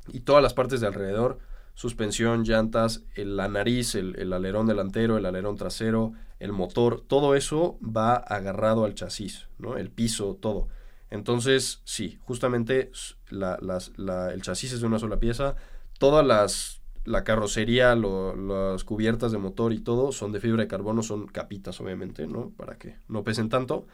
Y 0.07 0.21
todas 0.21 0.41
las 0.41 0.53
partes 0.53 0.79
de 0.79 0.87
alrededor, 0.87 1.39
suspensión, 1.73 2.43
llantas, 2.43 3.03
la 3.15 3.49
nariz, 3.49 3.95
el, 3.95 4.31
alerón 4.31 4.67
delantero, 4.67 5.17
el 5.17 5.25
alerón 5.25 5.57
trasero, 5.57 6.13
el 6.39 6.53
motor, 6.53 7.01
todo 7.01 7.35
eso 7.35 7.77
va 7.81 8.15
agarrado 8.15 8.85
al 8.85 8.95
chasis, 8.95 9.47
¿no? 9.57 9.77
El 9.77 9.89
piso, 9.89 10.37
todo. 10.39 10.69
Entonces, 11.09 11.81
sí, 11.83 12.19
justamente 12.21 12.91
el 13.29 14.41
chasis 14.41 14.73
es 14.73 14.79
de 14.81 14.87
una 14.87 14.99
sola 14.99 15.19
pieza. 15.19 15.55
Todas 15.99 16.25
las, 16.25 16.81
la 17.05 17.23
carrocería, 17.23 17.95
lo- 17.95 18.35
las 18.35 18.83
cubiertas 18.83 19.31
de 19.31 19.37
motor 19.37 19.73
y 19.73 19.79
todo 19.79 20.11
son 20.11 20.31
de 20.31 20.39
fibra 20.39 20.63
de 20.63 20.67
carbono, 20.67 21.03
son 21.03 21.27
capitas, 21.27 21.79
obviamente, 21.81 22.27
¿no? 22.27 22.51
Para 22.57 22.77
que 22.77 22.95
no 23.07 23.23
pesen 23.23 23.49
tanto. 23.49 23.85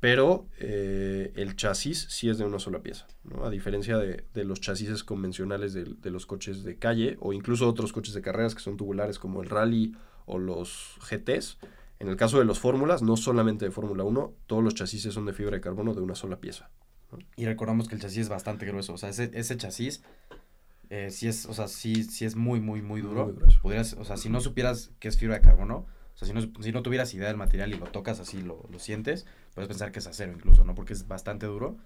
pero 0.00 0.46
eh, 0.58 1.30
el 1.36 1.56
chasis 1.56 2.06
sí 2.08 2.30
es 2.30 2.38
de 2.38 2.44
una 2.46 2.58
sola 2.58 2.80
pieza. 2.80 3.06
A 3.44 3.50
diferencia 3.50 3.98
de, 3.98 4.24
de 4.32 4.44
los 4.44 4.60
chasis 4.60 5.04
convencionales 5.04 5.74
de, 5.74 5.84
de, 5.84 6.10
los 6.10 6.24
coches 6.24 6.64
de 6.64 6.76
calle 6.76 7.18
o 7.20 7.34
incluso 7.34 7.68
otros 7.68 7.92
coches 7.92 8.14
de 8.14 8.22
carreras 8.22 8.54
que 8.54 8.62
son 8.62 8.78
tubulares 8.78 9.18
como 9.18 9.42
el 9.42 9.50
Rally 9.50 9.94
o 10.24 10.38
los 10.38 10.96
GTs. 11.10 11.58
En 11.98 12.08
el 12.08 12.16
caso 12.16 12.38
de 12.38 12.46
los 12.46 12.58
fórmulas, 12.58 13.02
no 13.02 13.18
solamente 13.18 13.66
de 13.66 13.70
Fórmula 13.72 14.02
1, 14.04 14.32
todos 14.46 14.64
los 14.64 14.74
chasis 14.74 15.02
son 15.02 15.26
de 15.26 15.34
fibra 15.34 15.56
de 15.56 15.60
carbono 15.60 15.92
de 15.92 16.00
una 16.00 16.14
sola 16.14 16.36
pieza. 16.40 16.70
Y 17.36 17.44
recordamos 17.44 17.86
que 17.86 17.94
el 17.94 18.00
chasis 18.00 18.18
es 18.20 18.28
bastante 18.30 18.64
grueso, 18.64 18.94
o 18.94 18.96
sea, 18.96 19.10
ese, 19.10 19.30
ese 19.34 19.56
chasis 19.58 20.02
eh, 20.90 21.10
sí 21.10 21.28
es, 21.28 21.46
o 21.46 21.54
sea, 21.54 21.68
sí, 21.68 22.04
sí 22.04 22.24
es 22.24 22.36
muy, 22.36 22.60
muy, 22.60 22.82
muy 22.82 23.00
duro. 23.00 23.26
Muy. 23.26 23.54
Podrías, 23.62 23.94
o 23.94 24.04
sea, 24.04 24.16
si 24.16 24.28
no 24.28 24.40
supieras 24.40 24.90
que 24.98 25.08
es 25.08 25.16
fibra 25.16 25.36
de 25.36 25.40
carbono, 25.40 25.86
o 26.14 26.18
sea, 26.18 26.26
si 26.26 26.34
no, 26.34 26.40
si 26.62 26.72
no 26.72 26.82
tuvieras 26.82 27.14
idea 27.14 27.28
del 27.28 27.36
material 27.36 27.72
y 27.72 27.78
lo 27.78 27.86
tocas 27.86 28.18
así, 28.18 28.42
lo, 28.42 28.68
lo 28.70 28.78
sientes, 28.80 29.24
puedes 29.54 29.68
pensar 29.68 29.92
que 29.92 30.00
es 30.00 30.06
acero 30.06 30.32
incluso, 30.32 30.64
¿no? 30.64 30.74
Porque 30.74 30.92
es 30.92 31.06
bastante 31.06 31.46
duro. 31.46 31.78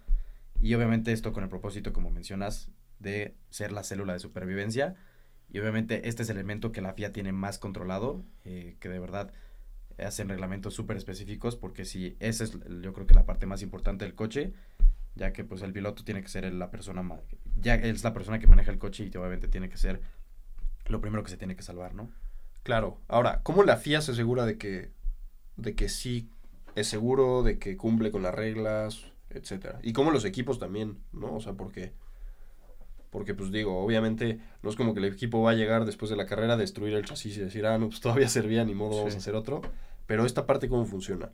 Y 0.60 0.74
obviamente 0.74 1.12
esto 1.12 1.32
con 1.32 1.44
el 1.44 1.50
propósito, 1.50 1.92
como 1.92 2.10
mencionas, 2.10 2.70
de 2.98 3.36
ser 3.50 3.72
la 3.72 3.84
célula 3.84 4.14
de 4.14 4.18
supervivencia. 4.18 4.96
Y 5.50 5.58
obviamente 5.58 6.08
este 6.08 6.22
es 6.22 6.30
el 6.30 6.38
elemento 6.38 6.72
que 6.72 6.80
la 6.80 6.94
FIA 6.94 7.12
tiene 7.12 7.32
más 7.32 7.58
controlado, 7.58 8.24
eh, 8.44 8.76
que 8.80 8.88
de 8.88 8.98
verdad 8.98 9.32
hacen 9.98 10.28
reglamentos 10.28 10.74
súper 10.74 10.96
específicos, 10.96 11.56
porque 11.56 11.84
si 11.84 12.16
esa 12.18 12.44
es 12.44 12.52
yo 12.52 12.92
creo 12.94 13.06
que 13.06 13.14
la 13.14 13.26
parte 13.26 13.46
más 13.46 13.62
importante 13.62 14.04
del 14.04 14.14
coche, 14.14 14.54
ya 15.14 15.32
que 15.32 15.44
pues 15.44 15.62
el 15.62 15.72
piloto 15.72 16.04
tiene 16.04 16.22
que 16.22 16.28
ser 16.28 16.52
la 16.52 16.70
persona 16.70 17.02
más, 17.02 17.20
ya 17.60 17.74
es 17.76 18.02
la 18.04 18.12
persona 18.12 18.38
que 18.38 18.46
maneja 18.46 18.70
el 18.70 18.78
coche 18.78 19.04
y 19.12 19.16
obviamente 19.16 19.48
tiene 19.48 19.68
que 19.68 19.76
ser 19.76 20.00
lo 20.86 21.00
primero 21.00 21.22
que 21.22 21.30
se 21.30 21.36
tiene 21.36 21.56
que 21.56 21.62
salvar, 21.62 21.94
¿no? 21.94 22.10
Claro. 22.62 22.98
Ahora, 23.08 23.40
¿cómo 23.42 23.62
la 23.62 23.76
FIA 23.76 24.00
se 24.00 24.12
asegura 24.12 24.44
de 24.46 24.58
que, 24.58 24.90
de 25.56 25.74
que 25.74 25.88
sí 25.88 26.28
es 26.74 26.88
seguro, 26.88 27.42
de 27.42 27.58
que 27.58 27.76
cumple 27.76 28.10
con 28.10 28.22
las 28.22 28.34
reglas, 28.34 29.04
etcétera? 29.30 29.78
Y 29.82 29.92
cómo 29.92 30.10
los 30.10 30.24
equipos 30.24 30.58
también, 30.58 30.98
¿no? 31.12 31.34
O 31.34 31.40
sea, 31.40 31.52
porque, 31.54 31.92
porque 33.10 33.34
pues 33.34 33.52
digo, 33.52 33.78
obviamente 33.82 34.40
no 34.62 34.70
es 34.70 34.76
como 34.76 34.92
que 34.94 35.00
el 35.00 35.06
equipo 35.06 35.42
va 35.42 35.52
a 35.52 35.54
llegar 35.54 35.84
después 35.84 36.10
de 36.10 36.16
la 36.16 36.26
carrera 36.26 36.54
a 36.54 36.56
destruir 36.56 36.94
el 36.94 37.04
chasis 37.04 37.36
y 37.36 37.40
decir, 37.40 37.64
ah, 37.66 37.78
no, 37.78 37.88
pues 37.88 38.00
todavía 38.00 38.28
servía, 38.28 38.64
ni 38.64 38.74
modo, 38.74 38.96
vamos 38.96 39.12
Sí. 39.12 39.18
a 39.18 39.20
hacer 39.20 39.34
otro. 39.34 39.62
Pero 40.06 40.26
esta 40.26 40.44
parte, 40.46 40.68
¿cómo 40.68 40.84
funciona? 40.84 41.30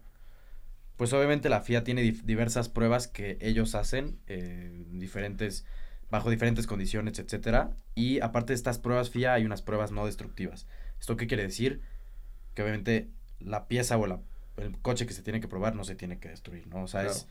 Pues 1.00 1.14
obviamente 1.14 1.49
la 1.49 1.62
FIA 1.62 1.83
tiene 1.83 2.02
diversas 2.02 2.69
pruebas 2.69 3.09
que 3.09 3.38
ellos 3.40 3.75
hacen, 3.75 4.19
eh, 4.26 4.85
diferentes, 4.90 5.64
bajo 6.11 6.28
diferentes 6.28 6.66
condiciones, 6.66 7.19
etcétera. 7.19 7.71
Y 7.95 8.21
aparte 8.21 8.52
de 8.52 8.57
estas 8.57 8.78
pruebas 8.78 9.09
FIA 9.09 9.33
hay 9.33 9.47
unas 9.47 9.62
pruebas 9.62 9.92
no 9.92 10.04
destructivas. 10.04 10.66
¿Esto 11.00 11.16
qué 11.16 11.26
quiere 11.26 11.45
decir? 11.45 11.80
Que 12.52 12.61
obviamente 12.61 13.09
la 13.38 13.66
pieza 13.66 13.97
o 13.97 14.07
la, 14.07 14.21
el 14.59 14.76
coche 14.76 15.07
que 15.07 15.14
se 15.14 15.23
tiene 15.23 15.40
que 15.40 15.49
probar 15.49 15.75
no 15.75 15.85
se 15.85 15.95
tiene 15.95 16.19
que 16.19 16.28
destruir, 16.28 16.66
¿no? 16.66 16.83
O 16.83 16.87
sea, 16.87 17.07
es, 17.07 17.28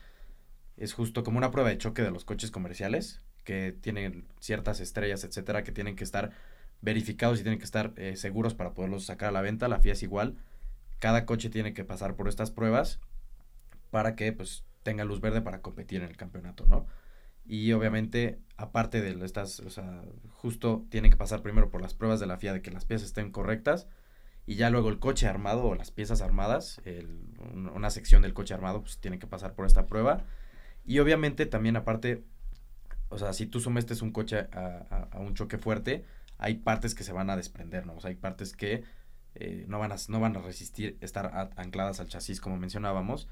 es 0.76 0.92
justo 0.92 1.22
como 1.22 1.38
una 1.38 1.52
prueba 1.52 1.70
de 1.70 1.78
choque 1.78 2.02
de 2.02 2.10
los 2.10 2.24
coches 2.24 2.50
comerciales 2.50 3.20
que 3.44 3.72
tienen 3.80 4.26
ciertas 4.40 4.80
estrellas, 4.80 5.22
etcétera, 5.22 5.62
que 5.62 5.70
tienen 5.70 5.94
que 5.94 6.02
estar 6.02 6.32
verificados 6.80 7.38
y 7.38 7.44
tienen 7.44 7.60
que 7.60 7.66
estar 7.66 7.92
eh, 7.94 8.16
seguros 8.16 8.54
para 8.54 8.74
poderlos 8.74 9.04
sacar 9.04 9.28
a 9.28 9.32
la 9.32 9.42
venta. 9.42 9.68
La 9.68 9.78
FIA 9.78 9.92
es 9.92 10.02
igual. 10.02 10.34
Cada 10.98 11.24
coche 11.24 11.50
tiene 11.50 11.72
que 11.72 11.84
pasar 11.84 12.16
por 12.16 12.26
estas 12.26 12.50
pruebas 12.50 12.98
para 13.90 14.16
que 14.16 14.32
pues 14.32 14.64
tenga 14.82 15.04
luz 15.04 15.20
verde 15.20 15.42
para 15.42 15.62
competir 15.62 16.02
en 16.02 16.08
el 16.10 16.16
campeonato, 16.16 16.66
¿no? 16.66 16.86
Y 17.46 17.72
obviamente, 17.72 18.40
aparte 18.56 19.00
de 19.02 19.24
estas, 19.24 19.60
o 19.60 19.70
sea, 19.70 20.02
justo 20.30 20.86
tienen 20.90 21.10
que 21.10 21.16
pasar 21.16 21.42
primero 21.42 21.70
por 21.70 21.82
las 21.82 21.94
pruebas 21.94 22.20
de 22.20 22.26
la 22.26 22.36
FIA 22.38 22.52
de 22.54 22.62
que 22.62 22.70
las 22.70 22.84
piezas 22.84 23.08
estén 23.08 23.32
correctas 23.32 23.88
y 24.46 24.56
ya 24.56 24.70
luego 24.70 24.88
el 24.90 24.98
coche 25.00 25.28
armado 25.28 25.64
o 25.64 25.74
las 25.74 25.90
piezas 25.90 26.22
armadas, 26.22 26.80
una 27.74 27.90
sección 27.90 28.22
del 28.22 28.34
coche 28.34 28.54
armado, 28.54 28.82
pues 28.82 28.98
tiene 28.98 29.18
que 29.18 29.26
pasar 29.26 29.54
por 29.54 29.66
esta 29.66 29.86
prueba. 29.86 30.24
Y 30.86 30.98
obviamente 31.00 31.46
también 31.46 31.76
aparte, 31.76 32.24
o 33.08 33.18
sea, 33.18 33.32
si 33.32 33.46
tú 33.46 33.60
sometes 33.60 34.02
un 34.02 34.12
coche 34.12 34.48
a, 34.52 35.08
a- 35.12 35.18
un 35.20 35.34
choque 35.34 35.58
fuerte, 35.58 36.04
hay 36.38 36.56
partes 36.56 36.94
que 36.94 37.04
se 37.04 37.12
van 37.12 37.30
a 37.30 37.36
desprender, 37.36 37.86
¿no? 37.86 37.94
O 37.94 38.00
sea, 38.00 38.10
hay 38.10 38.16
partes 38.16 38.56
que 38.56 38.84
eh, 39.34 39.64
no, 39.68 39.78
van 39.78 39.92
a, 39.92 39.96
no 40.08 40.20
van 40.20 40.36
a 40.36 40.40
resistir 40.42 40.96
estar 41.00 41.50
ancladas 41.56 42.00
al 42.00 42.08
chasis, 42.08 42.40
como 42.40 42.56
mencionábamos. 42.56 43.28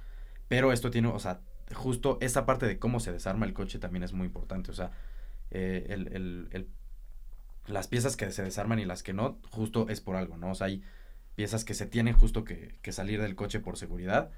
Pero 0.48 0.72
esto 0.72 0.90
tiene, 0.90 1.08
o 1.08 1.18
sea, 1.18 1.40
justo 1.74 2.18
esa 2.20 2.46
parte 2.46 2.66
de 2.66 2.78
cómo 2.78 3.00
se 3.00 3.12
desarma 3.12 3.46
el 3.46 3.54
coche 3.54 3.78
también 3.78 4.02
es 4.02 4.12
muy 4.12 4.26
importante. 4.26 4.70
O 4.70 4.74
sea, 4.74 4.92
eh, 5.50 5.86
el, 5.90 6.48
el- 6.52 6.68
las 7.66 7.86
piezas 7.88 8.16
que 8.16 8.30
se 8.32 8.42
desarman 8.42 8.78
y 8.78 8.84
las 8.86 9.02
que 9.02 9.12
no, 9.12 9.38
justo 9.50 9.88
es 9.88 10.00
por 10.00 10.16
algo, 10.16 10.36
¿no? 10.36 10.50
O 10.52 10.54
sea, 10.54 10.68
hay 10.68 10.82
piezas 11.34 11.64
que 11.64 11.74
se 11.74 11.86
tienen 11.86 12.14
justo 12.14 12.44
que, 12.44 12.78
que 12.82 12.92
salir 12.92 13.20
del 13.20 13.36
coche 13.36 13.60
por 13.60 13.76
seguridad 13.76 14.30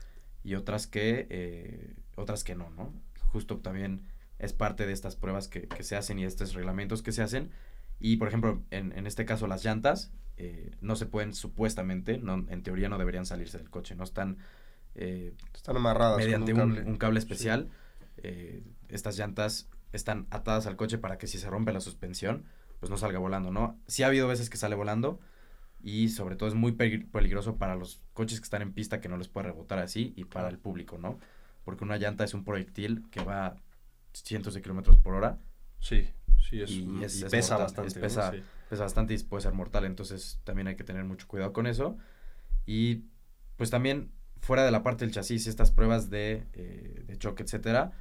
y 0.43 0.55
otras 0.55 0.87
que, 0.87 1.27
eh, 1.31 1.95
otras 2.17 2.45
que 2.45 2.57
no, 2.57 2.71
¿no? 2.71 2.93
Justo 3.33 3.59
también 3.59 4.03
es 4.39 4.53
parte 4.53 4.87
de 4.87 4.93
estas 4.93 5.17
pruebas 5.17 5.49
que, 5.49 5.69
que 5.69 5.85
se 5.85 5.97
hacen 5.97 6.19
y 6.19 6.25
estos 6.25 6.55
reglamentos 6.55 7.03
que 7.03 7.13
se 7.13 7.23
hacen. 7.23 7.51
Y, 8.01 8.17
por 8.17 8.29
ejemplo, 8.29 8.63
en, 8.71 8.93
en 8.97 9.07
este 9.07 9.25
caso 9.27 9.47
las 9.47 9.65
llantas 9.65 10.11
eh, 10.37 10.73
no 10.81 10.97
se 10.97 11.07
pueden 11.07 11.35
supuestamente, 11.35 12.19
no, 12.19 12.47
en 12.49 12.63
teoría 12.63 12.89
no 12.89 12.99
deberían 12.99 13.27
salirse 13.27 13.59
del 13.59 13.71
coche, 13.71 13.95
no 13.95 14.05
están... 14.05 14.39
eh, 14.95 15.35
Están 15.55 15.77
amarradas 15.77 16.19
mediante 16.19 16.53
un 16.53 16.61
un, 16.61 16.69
cable. 16.75 16.91
un 16.91 16.97
cable 16.97 17.19
especial. 17.19 17.71
eh, 18.23 18.63
estas 18.89 19.17
llantas 19.17 19.69
están 19.93 20.27
atadas 20.31 20.67
al 20.67 20.77
coche 20.77 20.99
para 20.99 21.17
que 21.19 21.27
si 21.27 21.39
se 21.39 21.49
rompe 21.49 21.73
la 21.73 21.81
suspensión, 21.81 22.45
pues 22.81 22.91
no 22.91 22.97
salga 22.97 23.19
volando, 23.19 23.51
¿no? 23.51 23.79
Sí 23.87 24.03
ha 24.03 24.07
habido 24.09 24.29
veces 24.29 24.51
que 24.51 24.57
sale 24.57 24.75
volando 24.75 25.21
y 25.83 26.09
sobre 26.11 26.37
todo 26.37 26.49
es 26.49 26.55
muy 26.55 26.73
peli- 26.73 27.05
peligroso 27.05 27.57
para 27.57 27.75
los 27.77 28.03
coches 28.13 28.41
que 28.41 28.45
están 28.45 28.63
en 28.63 28.73
pista 28.73 29.01
que 29.01 29.09
no 29.09 29.17
les 29.17 29.29
puede 29.29 29.47
rebotar 29.49 29.79
así 29.79 30.13
y 30.17 30.25
para 30.25 30.49
el 30.49 30.59
público, 30.59 30.99
¿no? 30.99 31.19
Porque 31.65 31.85
una 31.85 31.97
llanta 31.99 32.25
es 32.25 32.35
un 32.35 32.45
proyectil 32.45 33.09
que 33.11 33.23
va 33.25 33.47
a 33.47 33.57
cientos 34.13 34.55
de 34.55 34.63
kilómetros 34.63 34.97
por 34.99 35.15
hora, 35.15 35.39
Sí, 35.79 36.07
sí, 36.49 36.61
es, 36.61 36.71
Y 36.71 36.83
y 37.01 37.05
es- 37.05 37.23
es 37.23 37.31
pesa 37.31 37.55
mortal, 37.59 37.65
bastante. 37.85 37.89
es 37.89 37.97
¿no? 37.97 38.01
pesa- 38.03 38.31
Sí. 38.33 38.43
pesa 38.69 38.83
bastante 38.83 39.15
y 39.15 39.19
puede 39.19 39.43
ser 39.43 39.55
mortal, 39.55 39.85
entonces 39.87 40.41
también 40.45 40.69
hay 40.69 40.77
que 40.77 40.85
tener 40.85 41.05
mucho 41.05 41.27
cuidado 41.27 41.53
con 41.55 41.67
eso. 41.67 41.97
Y 42.67 43.05
pues 43.57 43.71
también 43.71 44.13
fuera 44.41 44.65
de 44.65 44.71
la 44.71 44.83
parte 44.83 45.05
del 45.05 45.15
chasis 45.15 45.47
y 45.47 45.49
estas 45.49 45.71
pruebas 45.71 46.11
de, 46.11 46.45
eh, 46.55 47.05
de 47.07 47.19
choque, 47.19 47.43
etcétera, 47.43 47.93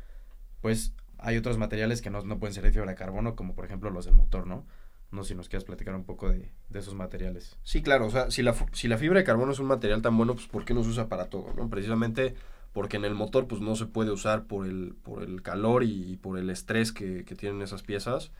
pues 0.61 0.93
hay 1.17 1.37
otros 1.37 1.57
materiales 1.57 2.01
que 2.01 2.09
no, 2.09 2.21
no 2.23 2.39
pueden 2.39 2.53
ser 2.53 2.63
de 2.63 2.71
fibra 2.71 2.89
de 2.89 2.95
carbono, 2.95 3.35
como 3.35 3.55
por 3.55 3.65
ejemplo 3.65 3.89
los 3.89 4.05
del 4.05 4.15
motor, 4.15 4.47
¿no? 4.47 4.65
No 5.11 5.23
sé 5.23 5.29
si 5.29 5.35
nos 5.35 5.49
quieres 5.49 5.65
platicar 5.65 5.95
un 5.95 6.03
poco 6.03 6.29
de, 6.29 6.51
de 6.69 6.79
esos 6.79 6.93
materiales. 6.93 7.57
Sí, 7.63 7.81
claro, 7.81 8.05
o 8.05 8.09
sea, 8.11 8.29
si 8.29 8.43
la, 8.43 8.55
si 8.73 8.87
la 8.87 8.97
fibra 8.97 9.19
de 9.19 9.25
carbono 9.25 9.51
es 9.51 9.59
un 9.59 9.65
material 9.65 10.01
tan 10.01 10.15
bueno, 10.15 10.35
pues 10.35 10.47
¿por 10.47 10.65
qué 10.65 10.73
no 10.73 10.83
se 10.83 10.89
usa 10.89 11.07
para 11.09 11.25
todo? 11.25 11.53
¿no? 11.55 11.69
Precisamente 11.69 12.35
porque 12.73 12.97
en 12.97 13.05
el 13.05 13.15
motor 13.15 13.47
pues 13.47 13.61
no 13.61 13.75
se 13.75 13.87
puede 13.87 14.11
usar 14.11 14.45
por 14.45 14.67
el, 14.67 14.95
por 15.03 15.23
el 15.23 15.41
calor 15.41 15.83
y, 15.83 16.17
por 16.17 16.37
el 16.37 16.49
estrés 16.49 16.91
que, 16.91 17.25
que 17.25 17.35
tienen 17.35 17.61
esas 17.61 17.81
piezas. 17.81 18.31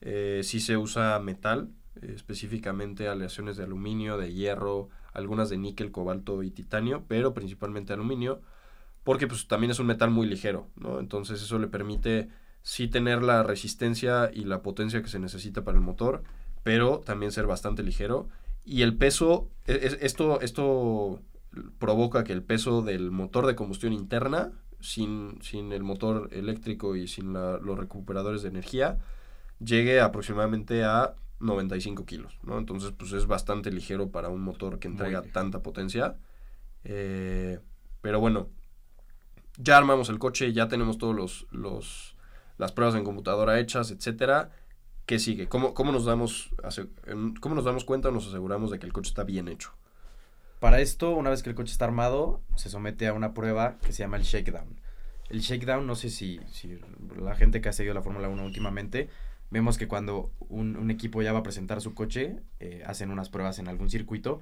Eh, 0.00 0.40
sí 0.42 0.60
se 0.60 0.76
usa 0.76 1.18
metal, 1.20 1.70
eh, 2.00 2.12
específicamente 2.14 3.08
aleaciones 3.08 3.56
de 3.56 3.64
aluminio, 3.64 4.16
de 4.16 4.32
hierro, 4.32 4.88
algunas 5.16 5.50
de 5.50 5.58
níquel, 5.58 5.90
cobalto 5.92 6.42
y 6.42 6.50
titanio, 6.50 7.04
pero 7.08 7.34
principalmente 7.34 7.92
aluminio, 7.92 8.40
porque 9.04 9.26
pues 9.26 9.46
también 9.48 9.70
es 9.70 9.78
un 9.78 9.86
metal 9.86 10.10
muy 10.10 10.26
ligero, 10.26 10.68
¿no? 10.76 11.00
Entonces 11.00 11.42
eso 11.42 11.58
le 11.58 11.68
permite 11.68 12.28
sí 12.62 12.88
tener 12.88 13.22
la 13.22 13.42
resistencia 13.42 14.30
y 14.32 14.44
la 14.44 14.62
potencia 14.62 15.02
que 15.02 15.08
se 15.08 15.18
necesita 15.20 15.62
para 15.64 15.78
el 15.78 15.84
motor, 15.84 16.22
pero 16.64 17.00
también 17.00 17.32
ser 17.32 17.46
bastante 17.46 17.82
ligero. 17.82 18.28
Y 18.64 18.82
el 18.82 18.96
peso, 18.96 19.48
e- 19.66 19.80
es- 19.82 19.98
esto, 20.00 20.40
esto 20.40 21.22
provoca 21.78 22.24
que 22.24 22.32
el 22.32 22.42
peso 22.42 22.82
del 22.82 23.10
motor 23.10 23.46
de 23.46 23.54
combustión 23.54 23.92
interna, 23.92 24.52
sin, 24.80 25.38
sin 25.42 25.72
el 25.72 25.82
motor 25.84 26.28
eléctrico 26.32 26.96
y 26.96 27.08
sin 27.08 27.32
los 27.32 27.78
recuperadores 27.78 28.42
de 28.42 28.48
energía, 28.48 28.98
llegue 29.64 30.00
aproximadamente 30.00 30.84
a 30.84 31.14
95 31.40 32.06
kilos, 32.06 32.38
¿no? 32.42 32.58
Entonces, 32.58 32.92
pues 32.96 33.12
es 33.12 33.26
bastante 33.26 33.70
ligero 33.70 34.10
para 34.10 34.28
un 34.28 34.42
motor 34.42 34.78
que 34.78 34.88
entrega 34.88 35.22
tanta 35.22 35.62
potencia. 35.62 36.16
Eh, 36.84 37.58
pero 38.00 38.20
bueno, 38.20 38.48
ya 39.58 39.76
armamos 39.76 40.08
el 40.08 40.18
coche, 40.18 40.52
ya 40.52 40.68
tenemos 40.68 40.98
todos 40.98 41.14
los, 41.14 41.46
los 41.50 42.16
las 42.58 42.72
pruebas 42.72 42.94
en 42.94 43.04
computadora 43.04 43.58
hechas, 43.58 43.90
etcétera. 43.90 44.50
¿Qué 45.04 45.18
sigue? 45.18 45.48
¿Cómo, 45.48 45.74
cómo 45.74 45.92
nos 45.92 46.04
damos 46.04 46.50
cómo 47.40 47.54
nos 47.54 47.64
damos 47.64 47.84
cuenta 47.84 48.08
o 48.08 48.12
nos 48.12 48.26
aseguramos 48.26 48.70
de 48.70 48.78
que 48.78 48.86
el 48.86 48.92
coche 48.92 49.10
está 49.10 49.24
bien 49.24 49.48
hecho? 49.48 49.72
Para 50.58 50.80
esto, 50.80 51.14
una 51.14 51.30
vez 51.30 51.42
que 51.42 51.50
el 51.50 51.54
coche 51.54 51.72
está 51.72 51.84
armado, 51.84 52.40
se 52.56 52.70
somete 52.70 53.06
a 53.06 53.12
una 53.12 53.34
prueba 53.34 53.76
que 53.82 53.92
se 53.92 54.02
llama 54.02 54.16
el 54.16 54.24
shakedown. 54.24 54.80
El 55.28 55.40
shakedown, 55.40 55.86
no 55.86 55.94
sé 55.94 56.08
si, 56.08 56.40
si 56.50 56.78
la 57.20 57.34
gente 57.34 57.60
que 57.60 57.68
ha 57.68 57.72
seguido 57.72 57.94
la 57.94 58.02
Fórmula 58.02 58.28
1 58.28 58.44
últimamente, 58.44 59.10
vemos 59.50 59.78
que 59.78 59.88
cuando 59.88 60.32
un, 60.48 60.76
un 60.76 60.90
equipo 60.90 61.22
ya 61.22 61.32
va 61.32 61.40
a 61.40 61.42
presentar 61.42 61.80
su 61.80 61.94
coche, 61.94 62.42
eh, 62.60 62.82
hacen 62.86 63.10
unas 63.10 63.30
pruebas 63.30 63.58
en 63.58 63.68
algún 63.68 63.90
circuito, 63.90 64.40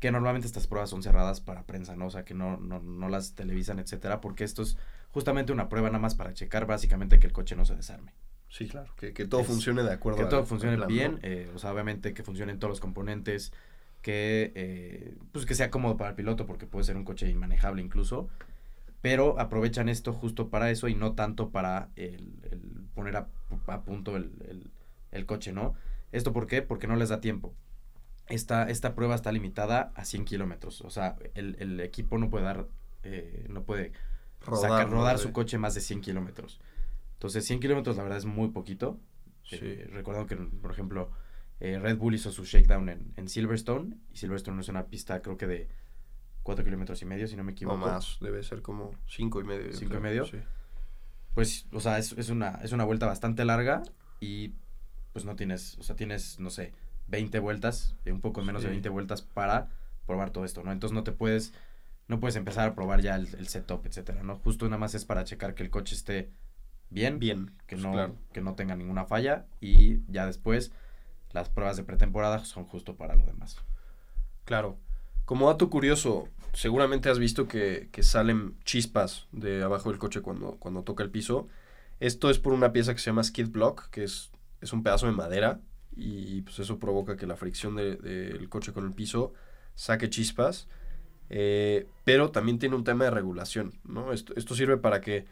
que 0.00 0.10
normalmente 0.12 0.46
estas 0.46 0.66
pruebas 0.66 0.90
son 0.90 1.02
cerradas 1.02 1.40
para 1.40 1.64
prensa, 1.66 1.96
¿no? 1.96 2.06
O 2.06 2.10
sea, 2.10 2.24
que 2.24 2.34
no, 2.34 2.56
no, 2.58 2.80
no 2.80 3.08
las 3.08 3.34
televisan, 3.34 3.78
etcétera, 3.78 4.20
porque 4.20 4.44
esto 4.44 4.62
es 4.62 4.78
justamente 5.12 5.52
una 5.52 5.68
prueba 5.68 5.88
nada 5.88 5.98
más 6.00 6.14
para 6.14 6.32
checar 6.34 6.66
básicamente 6.66 7.18
que 7.18 7.26
el 7.26 7.32
coche 7.32 7.56
no 7.56 7.64
se 7.64 7.76
desarme. 7.76 8.12
Sí, 8.48 8.66
claro. 8.68 8.92
Que, 8.96 9.12
que 9.12 9.26
todo 9.26 9.42
Es- 9.42 9.46
funcione 9.46 9.82
de 9.82 9.92
acuerdo 9.92 10.18
Que 10.18 10.24
todo 10.26 10.44
funcione 10.44 10.76
plan, 10.76 10.88
bien, 10.88 11.12
¿no? 11.12 11.18
eh, 11.22 11.50
o 11.54 11.58
sea, 11.58 11.72
obviamente 11.72 12.14
que 12.14 12.22
funcionen 12.22 12.58
todos 12.58 12.70
los 12.70 12.80
componentes, 12.80 13.52
que, 14.02 14.52
eh, 14.54 15.16
pues 15.32 15.46
que 15.46 15.54
sea 15.54 15.70
cómodo 15.70 15.96
para 15.96 16.10
el 16.10 16.16
piloto, 16.16 16.46
porque 16.46 16.66
puede 16.66 16.84
ser 16.84 16.96
un 16.96 17.04
coche 17.04 17.28
inmanejable 17.28 17.82
incluso. 17.82 18.28
pero 19.02 19.38
aprovechan 19.40 19.88
esto 19.88 20.12
justo 20.12 20.50
para 20.50 20.70
eso 20.70 20.88
y 20.88 20.94
no 20.94 21.14
tanto 21.14 21.50
para 21.50 21.90
el, 21.96 22.34
el 22.50 22.79
poner 22.94 23.16
a, 23.16 23.28
a 23.66 23.82
punto 23.82 24.16
el, 24.16 24.32
el, 24.48 24.70
el, 25.10 25.26
coche, 25.26 25.52
¿no? 25.52 25.74
¿Esto 26.12 26.32
por 26.32 26.46
qué? 26.46 26.62
Porque 26.62 26.86
no 26.86 26.96
les 26.96 27.08
da 27.08 27.20
tiempo. 27.20 27.54
Esta, 28.26 28.68
esta 28.70 28.94
prueba 28.94 29.14
está 29.14 29.32
limitada 29.32 29.92
a 29.94 30.04
100 30.04 30.24
kilómetros, 30.24 30.82
o 30.82 30.90
sea, 30.90 31.16
el, 31.34 31.56
el, 31.58 31.80
equipo 31.80 32.16
no 32.16 32.30
puede 32.30 32.44
dar, 32.44 32.68
eh, 33.02 33.46
no 33.48 33.64
puede 33.64 33.92
rodar, 34.40 34.70
sacar, 34.70 34.90
rodar 34.90 35.18
su 35.18 35.32
coche 35.32 35.58
más 35.58 35.74
de 35.74 35.80
100 35.80 36.00
kilómetros. 36.00 36.60
Entonces, 37.14 37.44
100 37.44 37.60
kilómetros 37.60 37.96
la 37.96 38.02
verdad 38.02 38.18
es 38.18 38.26
muy 38.26 38.48
poquito. 38.48 38.98
Sí. 39.42 39.58
Eh, 39.60 39.88
recuerdo 39.92 40.26
que, 40.26 40.36
por 40.36 40.70
ejemplo, 40.70 41.10
eh, 41.60 41.78
Red 41.78 41.98
Bull 41.98 42.14
hizo 42.14 42.32
su 42.32 42.44
shakedown 42.44 42.88
en, 42.88 43.12
en, 43.16 43.28
Silverstone. 43.28 43.96
Y 44.12 44.16
Silverstone 44.16 44.60
es 44.60 44.68
una 44.68 44.86
pista, 44.86 45.20
creo 45.20 45.36
que 45.36 45.46
de 45.46 45.68
4 46.42 46.64
kilómetros 46.64 47.02
y 47.02 47.04
medio, 47.04 47.26
si 47.26 47.36
no 47.36 47.44
me 47.44 47.52
equivoco. 47.52 47.76
O 47.76 47.78
más, 47.78 48.18
debe 48.20 48.42
ser 48.42 48.62
como 48.62 48.92
5 49.06 49.40
y 49.40 49.44
medio. 49.44 49.72
5 49.72 49.94
y 49.94 50.00
medio. 50.00 50.24
Sí. 50.24 50.38
Pues, 51.34 51.66
o 51.72 51.80
sea, 51.80 51.98
es, 51.98 52.12
es, 52.12 52.30
una, 52.30 52.58
es 52.62 52.72
una 52.72 52.84
vuelta 52.84 53.06
bastante 53.06 53.44
larga 53.44 53.82
y 54.20 54.54
pues 55.12 55.24
no 55.24 55.36
tienes, 55.36 55.76
o 55.78 55.82
sea, 55.82 55.96
tienes, 55.96 56.38
no 56.38 56.50
sé, 56.50 56.72
20 57.08 57.38
vueltas, 57.38 57.96
eh, 58.04 58.12
un 58.12 58.20
poco 58.20 58.42
menos 58.42 58.62
sí. 58.62 58.66
de 58.66 58.72
20 58.72 58.88
vueltas 58.88 59.22
para 59.22 59.68
probar 60.06 60.30
todo 60.30 60.44
esto, 60.44 60.62
¿no? 60.62 60.72
Entonces 60.72 60.94
no 60.94 61.04
te 61.04 61.12
puedes, 61.12 61.52
no 62.08 62.20
puedes 62.20 62.36
empezar 62.36 62.68
a 62.68 62.74
probar 62.74 63.00
ya 63.00 63.16
el, 63.16 63.28
el 63.34 63.48
setup, 63.48 63.86
etcétera, 63.86 64.22
¿no? 64.22 64.36
Justo 64.36 64.66
nada 64.66 64.78
más 64.78 64.94
es 64.94 65.04
para 65.04 65.24
checar 65.24 65.54
que 65.54 65.62
el 65.62 65.70
coche 65.70 65.94
esté 65.94 66.30
bien, 66.90 67.18
bien 67.18 67.52
que 67.66 67.76
no, 67.76 67.92
claro. 67.92 68.16
que 68.32 68.40
no 68.40 68.54
tenga 68.54 68.76
ninguna 68.76 69.04
falla 69.04 69.46
y 69.60 70.00
ya 70.12 70.26
después 70.26 70.72
las 71.32 71.48
pruebas 71.48 71.76
de 71.76 71.84
pretemporada 71.84 72.44
son 72.44 72.64
justo 72.64 72.96
para 72.96 73.14
lo 73.14 73.24
demás. 73.24 73.56
Claro. 74.44 74.76
Como 75.24 75.46
dato 75.46 75.70
curioso, 75.70 76.28
seguramente 76.52 77.08
has 77.08 77.18
visto 77.18 77.48
que, 77.48 77.88
que, 77.92 78.02
salen 78.02 78.56
chispas 78.64 79.26
de 79.32 79.62
abajo 79.62 79.90
del 79.90 79.98
coche 79.98 80.20
cuando, 80.20 80.56
cuando 80.58 80.82
toca 80.82 81.02
el 81.02 81.10
piso. 81.10 81.48
Esto 82.00 82.30
es 82.30 82.38
por 82.38 82.52
una 82.52 82.72
pieza 82.72 82.94
que 82.94 83.00
se 83.00 83.10
llama 83.10 83.24
skid 83.24 83.48
block, 83.48 83.90
que 83.90 84.04
es, 84.04 84.30
es 84.60 84.72
un 84.72 84.82
pedazo 84.82 85.06
de 85.06 85.12
madera 85.12 85.60
y 85.96 86.42
pues 86.42 86.58
eso 86.58 86.78
provoca 86.78 87.16
que 87.16 87.26
la 87.26 87.36
fricción 87.36 87.76
del 87.76 88.00
de, 88.00 88.38
de 88.38 88.48
coche 88.48 88.72
con 88.72 88.86
el 88.86 88.92
piso 88.92 89.32
saque 89.74 90.10
chispas. 90.10 90.68
Eh, 91.28 91.86
pero 92.04 92.30
también 92.30 92.58
tiene 92.58 92.74
un 92.74 92.84
tema 92.84 93.04
de 93.04 93.10
regulación, 93.10 93.72
¿no? 93.84 94.12
Esto, 94.12 94.34
esto 94.36 94.54
sirve 94.56 94.76
para 94.78 95.00
que 95.00 95.26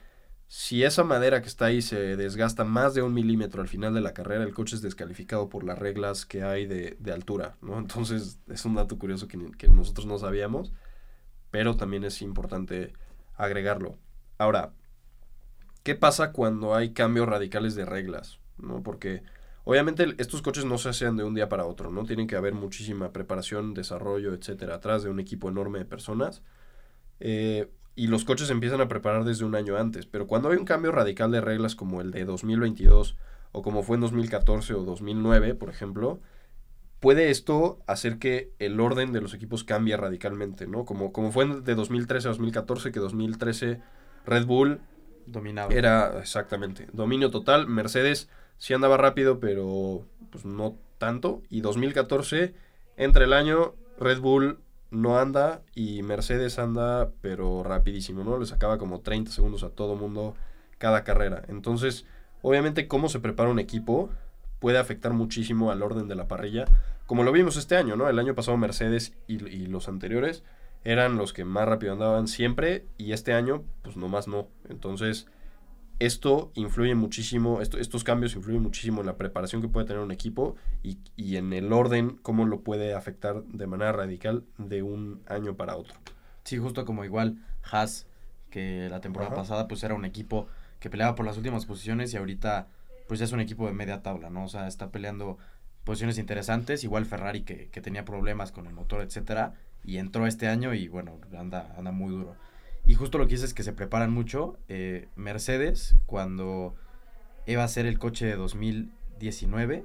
si 0.47 0.83
esa 0.83 1.05
madera 1.05 1.43
que 1.43 1.49
está 1.49 1.67
ahí 1.67 1.83
se 1.83 2.17
desgasta 2.17 2.65
más 2.65 2.95
de 2.95 3.03
un 3.03 3.13
milímetro 3.13 3.61
al 3.61 3.69
final 3.69 3.93
de 3.93 4.01
la 4.01 4.15
carrera, 4.15 4.45
el 4.45 4.55
coche 4.55 4.77
es 4.77 4.83
descalificado 4.83 5.51
por 5.51 5.63
las 5.63 5.79
reglas 5.79 6.25
que 6.25 6.43
hay 6.43 6.67
de, 6.67 6.97
de 7.01 7.13
altura, 7.13 7.57
¿no? 7.61 7.79
Entonces 7.79 8.41
es 8.49 8.65
un 8.65 8.77
dato 8.77 8.99
curioso 8.99 9.29
que, 9.29 9.39
que, 9.59 9.69
nosotros 9.69 10.07
no 10.07 10.19
sabíamos, 10.19 10.73
pero 11.51 11.77
también 11.77 12.05
es 12.05 12.23
importante 12.23 12.93
agregarlo. 13.37 13.97
Ahora, 14.39 14.73
¿qué 15.83 15.95
pasa 15.95 16.33
cuando 16.33 16.75
hay 16.75 16.93
cambios 16.93 17.29
radicales 17.29 17.75
de 17.75 17.85
reglas? 17.85 18.41
¿no? 18.59 18.83
Porque 18.83 19.23
obviamente 19.65 20.15
estos 20.19 20.43
coches 20.43 20.65
no 20.65 20.79
se 20.79 20.91
hacen 20.91 21.17
de 21.17 21.25
un 21.25 21.35
día 21.35 21.49
para 21.49 21.67
otro, 21.67 21.91
¿no? 21.91 22.05
Tienen 22.05 22.27
que 22.27 22.37
haber 22.37 22.55
muchísima 22.55 23.13
preparación, 23.13 23.75
desarrollo, 23.75 24.35
etcétera, 24.35 24.77
atrás 24.77 25.03
de 25.03 25.11
un 25.11 25.21
equipo 25.21 25.49
enorme 25.49 25.79
de 25.79 25.85
personas. 25.85 26.43
Eh, 27.21 27.71
y 27.95 28.07
los 28.07 28.25
coches 28.25 28.51
empiezan 28.51 28.81
a 28.81 28.89
preparar 28.89 29.25
desde 29.25 29.45
un 29.45 29.55
año 29.55 29.77
antes. 29.77 30.07
Pero 30.07 30.27
cuando 30.27 30.51
hay 30.51 30.57
un 30.57 30.65
cambio 30.65 30.93
radical 30.93 31.31
de 31.33 31.41
reglas 31.41 31.75
como 31.75 32.01
el 32.01 32.13
de 32.13 32.25
2022 32.25 33.17
o 33.53 33.63
como 33.63 33.83
fue 33.83 33.97
en 33.97 34.03
2014 34.03 34.75
o 34.75 34.85
2009, 34.85 35.55
por 35.55 35.69
ejemplo, 35.69 36.21
puede 37.01 37.31
esto 37.31 37.79
hacer 37.87 38.19
que 38.19 38.51
el 38.59 38.81
orden 38.81 39.13
de 39.13 39.21
los 39.21 39.35
equipos 39.35 39.65
cambie 39.65 39.97
radicalmente, 39.97 40.67
¿no? 40.67 40.85
Como, 40.85 41.13
como 41.13 41.33
fue 41.33 41.47
de 41.47 41.75
2013 41.75 42.29
a 42.29 42.31
2014, 42.31 42.93
que 42.93 43.01
2013 43.01 43.81
Red 44.27 44.47
Bull 44.47 44.81
dominaba. 45.27 45.73
Era 45.73 46.19
exactamente 46.19 46.89
dominio 46.93 47.31
total. 47.31 47.67
Mercedes 47.67 48.29
sí 48.57 48.75
andaba 48.75 48.97
rápido, 48.97 49.41
pero 49.41 50.07
pues 50.31 50.45
no 50.45 50.77
tanto. 50.99 51.43
Y 51.49 51.61
2014, 51.61 52.55
entre 52.97 53.25
el 53.25 53.33
año, 53.33 53.75
Red 53.99 54.21
Bull 54.21 54.59
no 54.91 55.19
anda 55.19 55.63
y 55.75 56.03
Mercedes 56.03 56.59
anda 56.59 57.11
pero 57.21 57.63
rapidísimo, 57.63 58.25
¿no? 58.25 58.39
Le 58.39 58.47
sacaba 58.47 58.79
como 58.79 59.01
30 59.01 59.31
segundos 59.31 59.63
a 59.63 59.71
todo 59.71 59.97
mundo 59.97 60.35
cada 60.79 61.05
carrera. 61.05 61.43
Entonces, 61.49 62.07
obviamente 62.43 62.89
cómo 62.89 63.09
se 63.09 63.21
prepara 63.21 63.51
un 63.51 63.59
equipo 63.59 64.11
puede 64.59 64.79
afectar 64.79 65.13
muchísimo 65.13 65.71
al 65.71 65.83
orden 65.83 66.09
de 66.09 66.15
la 66.15 66.29
parrilla, 66.29 66.65
como 67.07 67.23
lo 67.23 67.33
vimos 67.33 67.57
este 67.57 67.77
año, 67.77 67.97
¿no? 67.97 68.09
El 68.09 68.19
año 68.19 68.35
pasado 68.35 68.57
Mercedes 68.57 69.15
y, 69.27 69.45
y 69.47 69.67
los 69.67 69.89
anteriores 69.89 70.43
eran 70.85 71.17
los 71.17 71.33
que 71.33 71.45
más 71.45 71.67
rápido 71.67 71.93
andaban 71.93 72.29
siempre 72.29 72.85
y 72.99 73.13
este 73.13 73.33
año 73.33 73.65
pues 73.83 73.97
nomás 73.97 74.29
no. 74.29 74.49
Entonces, 74.69 75.27
esto 75.99 76.53
influye 76.55 76.95
muchísimo, 76.95 77.61
esto, 77.61 77.79
estos 77.79 78.05
cambios 78.05 78.37
influyen 78.37 78.63
muchísimo 78.63 79.01
en 79.01 79.07
la 79.07 79.17
preparación 79.17 79.61
que 79.63 79.69
puede 79.69 79.87
tener 79.87 80.03
un 80.03 80.13
equipo 80.13 80.57
y, 80.83 80.99
y, 81.17 81.37
en 81.37 81.53
el 81.53 81.73
orden, 81.73 82.19
cómo 82.23 82.47
lo 82.47 82.61
puede 82.61 82.95
afectar 82.95 83.43
de 83.45 83.67
manera 83.67 83.93
radical 83.93 84.45
de 84.59 84.83
un 84.83 85.23
año 85.27 85.57
para 85.57 85.77
otro. 85.77 85.97
Sí, 86.45 86.57
justo 86.59 86.85
como 86.85 87.05
igual 87.05 87.45
Haas, 87.71 88.07
que 88.51 88.89
la 88.89 89.01
temporada 89.01 89.33
Ajá. 89.33 89.43
pasada 89.43 89.69
pues 89.69 89.83
era 89.83 89.95
un 89.95 90.05
equipo 90.05 90.47
que 90.79 90.89
peleaba 90.89 91.17
por 91.17 91.27
las 91.27 91.37
últimas 91.37 91.67
posiciones 91.67 92.15
y 92.15 92.17
ahorita 92.17 92.69
pues 93.09 93.19
ya 93.19 93.25
es 93.25 93.33
un 93.33 93.41
equipo 93.41 93.67
de 93.67 93.73
media 93.73 94.03
tabla, 94.03 94.31
¿no? 94.31 94.45
O 94.45 94.49
sea, 94.49 94.69
está 94.69 94.93
peleando 94.93 95.39
posiciones 95.85 96.19
interesantes, 96.19 96.85
igual 96.85 97.07
Ferrari 97.07 97.43
que, 97.43 97.71
que 97.71 97.81
tenía 97.81 98.05
problemas 98.05 98.53
con 98.53 98.67
el 98.67 98.75
motor, 98.75 99.01
etcétera, 99.01 99.55
y 99.83 99.97
entró 99.97 100.27
este 100.27 100.47
año 100.47 100.75
y 100.75 100.89
bueno, 100.89 101.19
anda, 101.37 101.75
anda 101.77 101.91
muy 101.91 102.11
duro. 102.11 102.37
Y 102.87 102.95
justo 102.95 103.19
lo 103.19 103.27
que 103.27 103.33
dices 103.33 103.51
es 103.51 103.55
que 103.55 103.63
se 103.63 103.73
preparan 103.73 104.11
mucho. 104.11 104.59
Eh, 104.69 105.09
Mercedes, 105.17 105.95
cuando 106.07 106.75
iba 107.47 107.65
a 107.65 107.69
ser 107.69 107.87
el 107.87 107.99
coche 107.99 108.27
de 108.27 108.37
2019, 108.37 109.85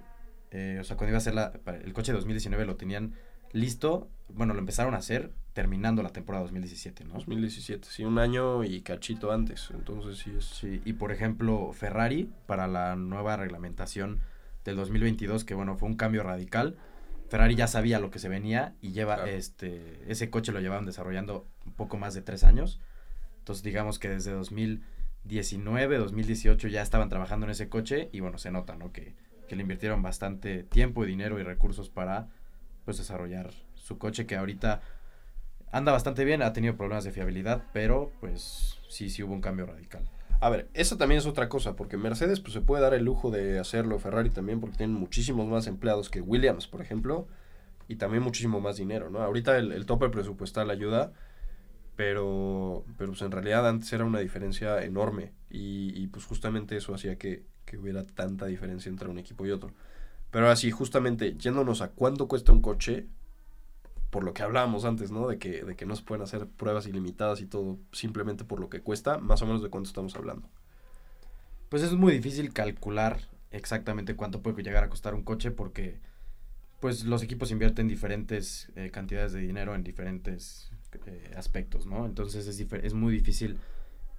eh, 0.51 0.77
o 0.79 0.83
sea, 0.83 0.95
cuando 0.97 1.11
iba 1.11 1.17
a 1.17 1.21
ser 1.21 1.33
la, 1.33 1.51
el 1.83 1.93
coche 1.93 2.11
de 2.11 2.17
2019 2.17 2.65
lo 2.65 2.75
tenían 2.75 3.15
listo, 3.51 4.09
bueno, 4.29 4.53
lo 4.53 4.59
empezaron 4.59 4.93
a 4.93 4.97
hacer 4.97 5.31
terminando 5.53 6.01
la 6.01 6.09
temporada 6.09 6.43
2017, 6.43 7.05
¿no? 7.05 7.13
2017, 7.13 7.87
sí, 7.89 8.03
un 8.03 8.17
año 8.17 8.63
y 8.63 8.81
cachito 8.81 9.31
antes, 9.31 9.69
entonces 9.71 10.17
sí 10.17 10.31
es... 10.35 10.45
Sí, 10.45 10.81
y 10.83 10.93
por 10.93 11.11
ejemplo, 11.11 11.71
Ferrari, 11.73 12.29
para 12.47 12.67
la 12.67 12.95
nueva 12.95 13.37
reglamentación 13.37 14.19
del 14.65 14.75
2022, 14.75 15.45
que 15.45 15.53
bueno, 15.53 15.77
fue 15.77 15.87
un 15.89 15.95
cambio 15.95 16.23
radical, 16.23 16.75
Ferrari 17.29 17.55
ya 17.55 17.67
sabía 17.67 17.99
lo 17.99 18.09
que 18.11 18.19
se 18.19 18.29
venía 18.29 18.75
y 18.81 18.91
lleva, 18.91 19.15
claro. 19.15 19.31
este, 19.31 19.99
ese 20.07 20.29
coche 20.29 20.51
lo 20.51 20.59
llevaban 20.59 20.85
desarrollando 20.85 21.47
un 21.65 21.73
poco 21.73 21.97
más 21.97 22.13
de 22.13 22.21
tres 22.21 22.43
años. 22.43 22.79
Entonces 23.39 23.63
digamos 23.63 23.97
que 23.97 24.09
desde 24.09 24.31
2019, 24.31 25.97
2018 25.97 26.67
ya 26.67 26.81
estaban 26.81 27.09
trabajando 27.09 27.45
en 27.45 27.51
ese 27.51 27.69
coche 27.69 28.09
y 28.11 28.19
bueno, 28.19 28.37
se 28.37 28.51
nota, 28.51 28.75
¿no? 28.75 28.91
Que, 28.91 29.15
que 29.47 29.55
le 29.55 29.63
invirtieron 29.63 30.01
bastante 30.01 30.63
tiempo 30.63 31.03
y 31.03 31.07
dinero 31.07 31.39
y 31.39 31.43
recursos 31.43 31.89
para 31.89 32.27
pues 32.85 32.97
desarrollar 32.97 33.51
su 33.73 33.97
coche 33.97 34.25
que 34.25 34.35
ahorita 34.35 34.81
anda 35.73 35.91
bastante 35.91 36.23
bien, 36.23 36.41
ha 36.41 36.53
tenido 36.53 36.77
problemas 36.77 37.03
de 37.03 37.11
fiabilidad, 37.11 37.63
pero 37.73 38.11
pues 38.19 38.79
sí, 38.87 39.09
sí 39.09 39.23
hubo 39.23 39.33
un 39.33 39.41
cambio 39.41 39.65
radical. 39.65 40.07
A 40.39 40.49
ver, 40.49 40.69
esa 40.73 40.97
también 40.97 41.19
es 41.19 41.25
otra 41.25 41.49
cosa, 41.49 41.75
porque 41.75 41.97
Mercedes 41.97 42.39
pues, 42.39 42.53
se 42.53 42.61
puede 42.61 42.83
dar 42.83 42.93
el 42.93 43.03
lujo 43.03 43.31
de 43.31 43.59
hacerlo, 43.59 43.97
Ferrari 43.97 44.29
también, 44.29 44.59
porque 44.59 44.77
tienen 44.77 44.95
muchísimos 44.95 45.47
más 45.47 45.67
empleados 45.67 46.09
que 46.09 46.21
Williams, 46.21 46.67
por 46.67 46.81
ejemplo, 46.81 47.27
y 47.87 47.95
también 47.95 48.21
muchísimo 48.23 48.61
más 48.61 48.77
dinero, 48.77 49.09
¿no? 49.09 49.19
Ahorita 49.19 49.57
el, 49.57 49.71
el 49.71 49.85
tope 49.85 50.09
presupuestal 50.09 50.69
ayuda, 50.69 51.11
pero, 51.95 52.85
pero 52.97 53.11
pues 53.11 53.21
en 53.23 53.31
realidad 53.31 53.67
antes 53.67 53.91
era 53.93 54.05
una 54.05 54.19
diferencia 54.19 54.83
enorme 54.83 55.31
y, 55.49 55.91
y 55.95 56.07
pues 56.07 56.25
justamente 56.25 56.77
eso 56.77 56.93
hacía 56.93 57.17
que, 57.17 57.45
que, 57.65 57.77
hubiera 57.77 58.05
tanta 58.05 58.45
diferencia 58.45 58.89
entre 58.89 59.09
un 59.09 59.17
equipo 59.17 59.45
y 59.45 59.51
otro. 59.51 59.71
Pero 60.29 60.49
así, 60.49 60.71
justamente 60.71 61.35
yéndonos 61.37 61.81
a 61.81 61.89
cuánto 61.89 62.27
cuesta 62.27 62.51
un 62.51 62.61
coche, 62.61 63.07
por 64.13 64.23
lo 64.23 64.35
que 64.35 64.43
hablábamos 64.43 64.85
antes, 64.85 65.09
¿no? 65.09 65.27
De 65.27 65.39
que, 65.39 65.63
de 65.63 65.75
que 65.75 65.87
no 65.87 65.95
se 65.95 66.03
pueden 66.03 66.21
hacer 66.21 66.45
pruebas 66.45 66.85
ilimitadas 66.85 67.41
y 67.41 67.47
todo 67.47 67.79
simplemente 67.91 68.43
por 68.43 68.59
lo 68.59 68.69
que 68.69 68.79
cuesta, 68.79 69.17
más 69.17 69.41
o 69.41 69.47
menos 69.47 69.63
de 69.63 69.69
cuánto 69.69 69.87
estamos 69.87 70.15
hablando. 70.15 70.47
Pues 71.69 71.81
es 71.81 71.93
muy 71.93 72.13
difícil 72.13 72.53
calcular 72.53 73.21
exactamente 73.49 74.15
cuánto 74.15 74.43
puede 74.43 74.61
llegar 74.61 74.83
a 74.83 74.89
costar 74.89 75.15
un 75.15 75.23
coche 75.23 75.49
porque 75.49 75.97
pues 76.79 77.05
los 77.05 77.23
equipos 77.23 77.49
invierten 77.49 77.87
diferentes 77.87 78.71
eh, 78.75 78.91
cantidades 78.91 79.33
de 79.33 79.39
dinero 79.39 79.73
en 79.73 79.83
diferentes 79.83 80.71
eh, 81.07 81.33
aspectos, 81.35 81.87
¿no? 81.87 82.05
Entonces 82.05 82.45
es, 82.45 82.59
es 82.59 82.93
muy 82.93 83.13
difícil 83.13 83.57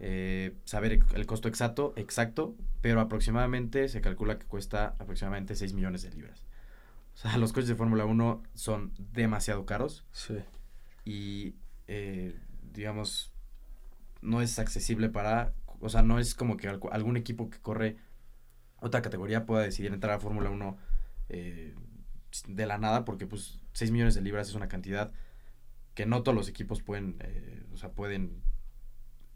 eh, 0.00 0.56
saber 0.64 1.04
el 1.14 1.26
costo 1.26 1.46
exacto, 1.46 1.94
exacto, 1.94 2.56
pero 2.80 3.00
aproximadamente 3.00 3.88
se 3.88 4.00
calcula 4.00 4.40
que 4.40 4.46
cuesta 4.46 4.96
aproximadamente 4.98 5.54
6 5.54 5.72
millones 5.72 6.02
de 6.02 6.10
libras. 6.10 6.42
O 7.14 7.16
sea, 7.16 7.36
los 7.38 7.52
coches 7.52 7.68
de 7.68 7.76
Fórmula 7.76 8.04
1 8.04 8.42
son 8.54 8.92
demasiado 8.98 9.66
caros. 9.66 10.04
Sí. 10.12 10.38
Y, 11.04 11.54
eh, 11.86 12.38
digamos, 12.72 13.32
no 14.20 14.42
es 14.42 14.58
accesible 14.58 15.08
para... 15.08 15.54
O 15.80 15.88
sea, 15.88 16.02
no 16.02 16.18
es 16.18 16.34
como 16.34 16.56
que 16.56 16.68
algún 16.68 17.16
equipo 17.16 17.50
que 17.50 17.60
corre 17.60 17.96
otra 18.80 19.02
categoría 19.02 19.46
pueda 19.46 19.62
decidir 19.62 19.92
entrar 19.92 20.14
a 20.14 20.20
Fórmula 20.20 20.50
1 20.50 20.76
eh, 21.28 21.74
de 22.48 22.66
la 22.66 22.78
nada, 22.78 23.04
porque 23.04 23.26
pues 23.26 23.60
6 23.72 23.90
millones 23.90 24.14
de 24.14 24.20
libras 24.22 24.48
es 24.48 24.54
una 24.54 24.68
cantidad 24.68 25.12
que 25.94 26.06
no 26.06 26.22
todos 26.22 26.36
los 26.36 26.48
equipos 26.48 26.82
pueden, 26.82 27.16
eh, 27.20 27.64
o 27.72 27.76
sea, 27.76 27.92
pueden 27.92 28.42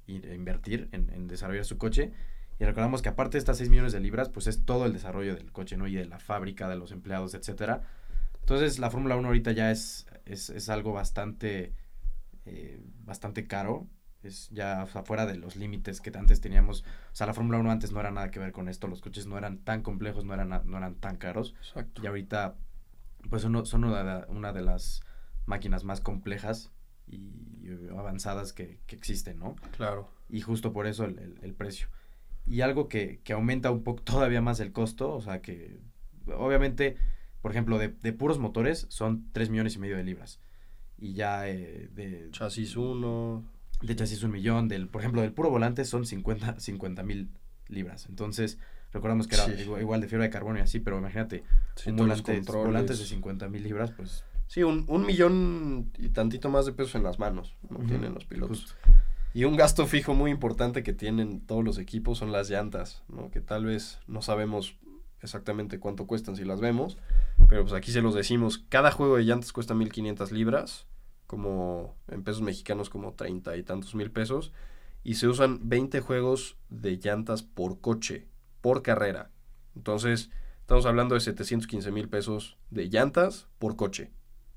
invertir 0.07 0.89
en, 0.93 1.11
en, 1.11 1.29
desarrollar 1.29 1.65
su 1.65 1.79
coche. 1.79 2.13
Y 2.61 2.65
recordamos 2.65 3.03
que 3.03 3.09
aparte 3.09 3.37
de 3.37 3.39
estas 3.39 3.59
6 3.59 3.71
millones 3.71 3.93
de 3.93 4.01
libras, 4.01 4.29
pues 4.29 4.47
es 4.47 4.65
todo 4.65 4.87
el 4.87 4.93
desarrollo 4.93 5.37
del 5.37 5.53
coche, 5.53 5.77
¿no? 5.77 5.87
Y 5.87 5.95
de 5.95 6.07
la 6.07 6.19
fábrica, 6.19 6.69
de 6.69 6.77
los 6.77 6.91
empleados, 6.91 7.35
etcétera. 7.35 7.83
Entonces 8.41 8.79
la 8.79 8.91
Fórmula 8.91 9.17
1 9.17 9.29
ahorita 9.29 9.53
ya 9.53 9.71
es, 9.71 10.07
es, 10.25 10.51
es 10.51 10.69
algo 10.69 10.93
bastante, 10.93 11.75
eh, 12.47 12.81
bastante 13.05 13.47
caro. 13.47 13.87
Es 14.23 14.49
ya 14.51 14.83
afuera 14.83 15.27
de 15.27 15.37
los 15.37 15.55
límites 15.55 16.01
que 16.01 16.11
antes 16.19 16.41
teníamos. 16.41 16.83
O 17.13 17.15
sea, 17.15 17.29
la 17.29 17.35
Fórmula 17.35 17.59
1 17.59 17.71
antes 17.71 17.93
no 17.93 18.01
era 18.01 18.11
nada 18.11 18.31
que 18.31 18.41
ver 18.41 18.51
con 18.53 18.69
esto. 18.69 18.89
Los 18.89 19.01
coches 19.01 19.27
no 19.27 19.39
eran 19.39 19.59
tan 19.59 19.83
complejos, 19.83 20.25
no 20.25 20.35
eran, 20.35 20.49
no 20.49 20.77
eran 20.77 20.97
tan 20.97 21.17
caros. 21.17 21.55
Exacto. 21.61 22.03
Y 22.03 22.07
ahorita, 22.07 22.57
pues 23.31 23.45
uno, 23.45 23.65
son 23.65 23.85
una 23.85 24.03
de, 24.03 24.33
una 24.33 24.53
de 24.53 24.63
las 24.63 25.03
máquinas 25.47 25.85
más 25.85 26.01
complejas 26.01 26.73
y 27.07 27.69
avanzadas 27.91 28.53
que, 28.53 28.81
que, 28.87 28.97
existen, 28.97 29.39
¿no? 29.39 29.57
Claro. 29.77 30.11
Y 30.29 30.41
justo 30.41 30.73
por 30.73 30.87
eso 30.87 31.05
el, 31.05 31.19
el, 31.19 31.39
el 31.43 31.55
precio. 31.55 31.89
Y 32.49 32.63
algo 32.63 32.89
que, 32.89 33.21
que, 33.25 33.33
aumenta 33.33 33.71
un 33.71 33.83
poco 33.83 34.03
todavía 34.05 34.41
más 34.41 34.61
el 34.61 34.73
costo, 34.73 35.13
o 35.13 35.21
sea 35.21 35.41
que 35.43 35.81
obviamente, 36.37 36.97
por 37.41 37.51
ejemplo, 37.51 37.79
de, 37.79 37.89
de 37.89 38.13
puros 38.13 38.39
motores 38.39 38.87
son 38.89 39.29
3 39.33 39.51
millones 39.51 39.77
y 39.77 39.79
medio 39.79 39.97
de 39.97 40.05
libras. 40.05 40.41
Y 40.97 41.13
ya 41.15 41.49
eh, 41.49 41.89
de... 41.93 42.29
Chasis 42.33 42.77
1. 42.77 43.45
De 43.83 43.95
chasis 43.95 44.25
un 44.25 44.33
millón, 44.33 44.67
del, 44.67 44.89
por 44.89 45.03
ejemplo, 45.03 45.23
del 45.23 45.33
puro 45.33 45.51
volante 45.51 45.85
son 45.85 46.05
50 46.05 47.03
mil 47.05 47.31
libras. 47.69 48.07
Entonces, 48.09 48.59
recordamos 48.93 49.29
que 49.29 49.37
era 49.37 49.45
sí. 49.45 49.53
igual, 49.63 49.81
igual, 49.81 50.01
de 50.01 50.09
fibra 50.09 50.25
de 50.25 50.31
carbono 50.31 50.59
y 50.59 50.63
así, 50.63 50.81
pero 50.81 50.99
imagínate, 50.99 51.45
sí, 51.77 51.91
un 51.91 51.97
volante, 51.97 52.41
volantes 52.41 52.99
de 52.99 53.05
50 53.05 53.49
mil 53.49 53.63
libras, 53.63 53.93
pues 53.93 54.25
Sí, 54.49 54.63
un, 54.63 54.87
un, 54.89 55.05
millón 55.05 55.93
y 55.99 56.09
tantito 56.09 56.49
más 56.49 56.65
de 56.65 56.73
pesos 56.73 56.95
en 56.95 57.03
las 57.03 57.19
manos 57.19 57.55
no 57.69 57.79
uh 57.79 57.83
-huh. 57.83 57.87
tienen 57.87 58.15
los 58.15 58.25
pilotos. 58.25 58.61
Justo. 58.61 58.75
Y 59.35 59.45
un 59.45 59.57
gasto 59.57 59.87
fijo 59.87 60.15
muy 60.15 60.31
importante 60.31 60.83
que 60.83 60.93
tienen 60.93 61.41
todos 61.41 61.65
los 61.65 61.79
equipos 61.79 62.19
son 62.19 62.33
las 62.33 62.51
llantas, 62.51 63.03
¿no? 63.09 63.31
Que 63.31 63.41
tal 63.41 63.65
vez 63.65 64.01
no 64.07 64.23
sabemos 64.23 64.77
exactamente 65.21 65.79
cuánto 65.79 66.07
cuestan 66.07 66.37
si 66.37 66.45
las 66.45 66.61
vemos, 66.61 66.97
pero 67.49 67.63
pues 67.63 67.75
aquí 67.75 67.91
se 67.91 68.03
los 68.03 68.15
decimos, 68.15 68.65
cada 68.69 68.91
juego 68.91 69.17
de 69.17 69.25
llantas 69.25 69.53
cuesta 69.53 69.75
1500 69.75 70.33
libras, 70.33 70.87
como 71.27 71.97
en 72.09 72.23
pesos 72.23 72.43
mexicanos 72.43 72.89
como 72.89 73.15
30 73.15 73.57
y 73.57 73.63
tantos 73.63 73.95
mil 73.95 74.11
pesos, 74.11 74.53
y 75.03 75.15
se 75.15 75.29
usan 75.29 75.69
20 75.69 76.01
juegos 76.01 76.57
de 76.69 76.97
llantas 76.97 77.43
por 77.43 77.81
coche, 77.81 78.29
por 78.61 78.83
carrera. 78.83 79.31
Entonces, 79.75 80.31
estamos 80.61 80.87
hablando 80.87 81.15
de 81.15 81.21
715 81.21 81.91
mil 81.91 82.09
pesos 82.09 82.59
de 82.71 82.89
llantas 82.89 83.49
por 83.59 83.77
coche 83.77 84.13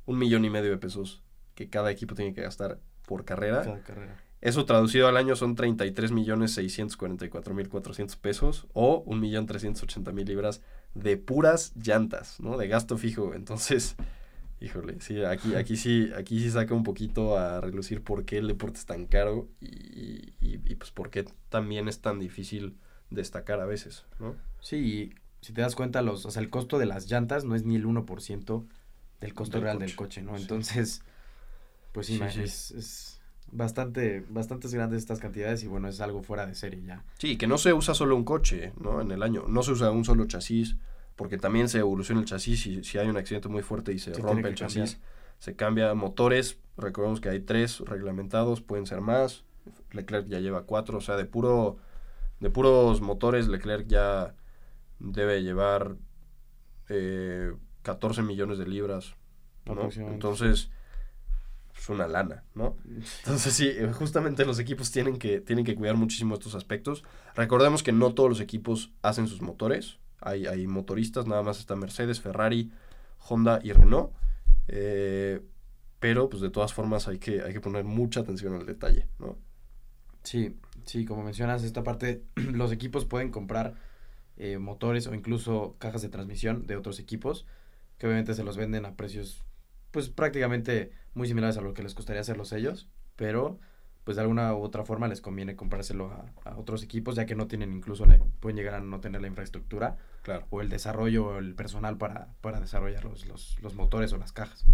un 0.05 0.17
millón 0.17 0.45
y 0.45 0.49
medio 0.49 0.71
de 0.71 0.77
pesos 0.77 1.23
que 1.55 1.69
cada 1.69 1.91
equipo 1.91 2.15
tiene 2.15 2.33
que 2.33 2.41
gastar 2.41 2.79
por 3.05 3.25
carrera. 3.25 3.63
Cada 3.63 3.83
carrera. 3.83 4.17
Eso 4.41 4.65
traducido 4.65 5.07
al 5.07 5.17
año 5.17 5.35
son 5.35 5.55
33 5.55 6.11
millones 6.11 6.53
644 6.53 7.53
mil 7.53 7.69
400 7.69 8.17
pesos 8.17 8.67
o 8.73 9.03
1 9.05 9.21
millón 9.21 9.45
380 9.45 10.11
mil 10.11 10.25
libras 10.25 10.61
de 10.95 11.15
puras 11.17 11.73
llantas, 11.75 12.39
¿no? 12.39 12.57
De 12.57 12.67
gasto 12.67 12.97
fijo. 12.97 13.35
Entonces, 13.35 13.95
híjole, 14.59 14.99
sí, 14.99 15.23
aquí, 15.23 15.55
aquí 15.55 15.77
sí, 15.77 16.11
aquí 16.17 16.39
sí 16.39 16.49
saca 16.49 16.73
un 16.73 16.83
poquito 16.83 17.37
a 17.37 17.61
relucir 17.61 18.03
por 18.03 18.25
qué 18.25 18.39
el 18.39 18.47
deporte 18.47 18.79
es 18.79 18.85
tan 18.87 19.05
caro 19.05 19.47
y, 19.61 20.33
y, 20.41 20.59
y 20.65 20.75
pues 20.75 20.89
por 20.91 21.11
qué 21.11 21.25
también 21.49 21.87
es 21.87 22.01
tan 22.01 22.19
difícil 22.19 22.77
destacar 23.11 23.59
a 23.59 23.65
veces, 23.65 24.05
¿no? 24.19 24.35
Sí, 24.59 25.13
si 25.41 25.53
te 25.53 25.61
das 25.61 25.75
cuenta, 25.75 26.01
los, 26.01 26.25
o 26.25 26.31
sea, 26.31 26.41
el 26.41 26.49
costo 26.49 26.79
de 26.79 26.85
las 26.85 27.09
llantas 27.09 27.43
no 27.45 27.55
es 27.55 27.63
ni 27.63 27.75
el 27.75 27.85
1% 27.85 28.67
del 29.19 29.33
costo 29.33 29.57
del 29.57 29.63
real 29.63 29.77
coche. 29.77 29.85
del 29.85 29.95
coche, 29.95 30.21
¿no? 30.23 30.35
Sí. 30.35 30.41
Entonces, 30.43 31.01
pues 31.91 32.07
sí, 32.07 32.19
sí, 32.29 32.41
es, 32.41 32.71
es, 32.71 33.20
bastante, 33.51 34.25
bastantes 34.29 34.73
grandes 34.73 34.99
estas 34.99 35.19
cantidades 35.19 35.63
y 35.63 35.67
bueno, 35.67 35.87
es 35.87 36.01
algo 36.01 36.23
fuera 36.23 36.45
de 36.45 36.55
serie 36.55 36.81
ya. 36.83 37.03
Sí, 37.17 37.37
que 37.37 37.47
no 37.47 37.57
se 37.57 37.73
usa 37.73 37.93
solo 37.93 38.15
un 38.15 38.23
coche, 38.23 38.73
¿no? 38.79 39.01
En 39.01 39.11
el 39.11 39.23
año, 39.23 39.45
no 39.47 39.63
se 39.63 39.71
usa 39.71 39.91
un 39.91 40.05
solo 40.05 40.25
chasis, 40.25 40.77
porque 41.15 41.37
también 41.37 41.69
se 41.69 41.79
evoluciona 41.79 42.21
el 42.21 42.27
chasis 42.27 42.65
y 42.67 42.83
si 42.83 42.97
hay 42.97 43.07
un 43.07 43.17
accidente 43.17 43.47
muy 43.49 43.61
fuerte 43.61 43.93
y 43.93 43.99
se, 43.99 44.13
se 44.13 44.21
rompe 44.21 44.49
el 44.49 44.55
chasis, 44.55 44.93
cambiar. 44.93 45.11
se 45.39 45.55
cambia 45.55 45.93
motores, 45.93 46.57
recordemos 46.77 47.21
que 47.21 47.29
hay 47.29 47.41
tres 47.41 47.79
reglamentados, 47.79 48.61
pueden 48.61 48.85
ser 48.85 49.01
más, 49.01 49.43
Leclerc 49.91 50.27
ya 50.27 50.39
lleva 50.39 50.63
cuatro, 50.63 50.97
o 50.97 51.01
sea, 51.01 51.17
de 51.17 51.25
puro, 51.25 51.77
de 52.39 52.49
puros 52.49 53.01
motores, 53.01 53.47
Leclerc 53.47 53.87
ya 53.87 54.33
debe 54.99 55.43
llevar 55.43 55.95
eh, 56.89 57.53
14 57.83 58.21
millones 58.21 58.57
de 58.57 58.67
libras. 58.67 59.15
¿no? 59.65 59.89
Entonces, 59.91 60.71
es 61.81 61.89
una 61.89 62.07
lana, 62.07 62.43
¿no? 62.53 62.77
Entonces, 63.19 63.53
sí, 63.53 63.73
justamente 63.93 64.45
los 64.45 64.59
equipos 64.59 64.91
tienen 64.91 65.17
que, 65.17 65.41
tienen 65.41 65.65
que 65.65 65.75
cuidar 65.75 65.95
muchísimo 65.95 66.35
estos 66.35 66.53
aspectos. 66.53 67.03
Recordemos 67.33 67.81
que 67.81 67.91
no 67.91 68.13
todos 68.13 68.29
los 68.29 68.39
equipos 68.39 68.91
hacen 69.01 69.27
sus 69.27 69.41
motores. 69.41 69.97
Hay, 70.19 70.45
hay 70.45 70.67
motoristas, 70.67 71.25
nada 71.25 71.41
más 71.41 71.57
está 71.59 71.75
Mercedes, 71.75 72.21
Ferrari, 72.21 72.71
Honda 73.27 73.59
y 73.63 73.71
Renault. 73.71 74.11
Eh, 74.67 75.41
pero, 75.99 76.29
pues, 76.29 76.43
de 76.43 76.51
todas 76.51 76.71
formas, 76.71 77.07
hay 77.07 77.17
que, 77.17 77.41
hay 77.41 77.51
que 77.51 77.61
poner 77.61 77.83
mucha 77.83 78.19
atención 78.19 78.53
al 78.53 78.67
detalle, 78.67 79.07
¿no? 79.17 79.39
Sí, 80.21 80.55
sí, 80.85 81.03
como 81.05 81.23
mencionas, 81.23 81.63
esta 81.63 81.83
parte, 81.83 82.21
los 82.35 82.71
equipos 82.71 83.05
pueden 83.05 83.31
comprar 83.31 83.73
eh, 84.37 84.59
motores 84.59 85.07
o 85.07 85.15
incluso 85.15 85.77
cajas 85.79 86.03
de 86.03 86.09
transmisión 86.09 86.67
de 86.67 86.75
otros 86.75 86.99
equipos 86.99 87.47
que 87.97 88.05
obviamente 88.05 88.35
se 88.35 88.43
los 88.43 88.55
venden 88.57 88.85
a 88.85 88.95
precios 88.95 89.43
pues 89.91 90.09
prácticamente 90.09 90.91
muy 91.13 91.27
similares 91.27 91.57
a 91.57 91.61
lo 91.61 91.73
que 91.73 91.83
les 91.83 91.93
costaría 91.93 92.21
hacerlos 92.21 92.51
ellos, 92.53 92.89
pero 93.15 93.59
pues 94.03 94.15
de 94.15 94.21
alguna 94.21 94.53
u 94.55 94.61
otra 94.61 94.83
forma 94.83 95.07
les 95.07 95.21
conviene 95.21 95.55
comprárselo 95.55 96.07
a, 96.07 96.49
a 96.49 96.57
otros 96.57 96.81
equipos 96.83 97.15
ya 97.15 97.25
que 97.25 97.35
no 97.35 97.47
tienen 97.47 97.71
incluso, 97.71 98.05
la, 98.05 98.17
pueden 98.39 98.57
llegar 98.57 98.73
a 98.75 98.79
no 98.79 98.99
tener 98.99 99.21
la 99.21 99.27
infraestructura 99.27 99.97
claro. 100.23 100.47
o 100.49 100.61
el 100.61 100.69
desarrollo 100.69 101.27
o 101.27 101.37
el 101.37 101.53
personal 101.53 101.97
para, 101.97 102.33
para 102.41 102.59
desarrollar 102.59 103.05
los, 103.05 103.25
los, 103.27 103.57
los, 103.61 103.75
motores 103.75 104.11
o 104.13 104.17
las 104.17 104.31
cajas. 104.31 104.65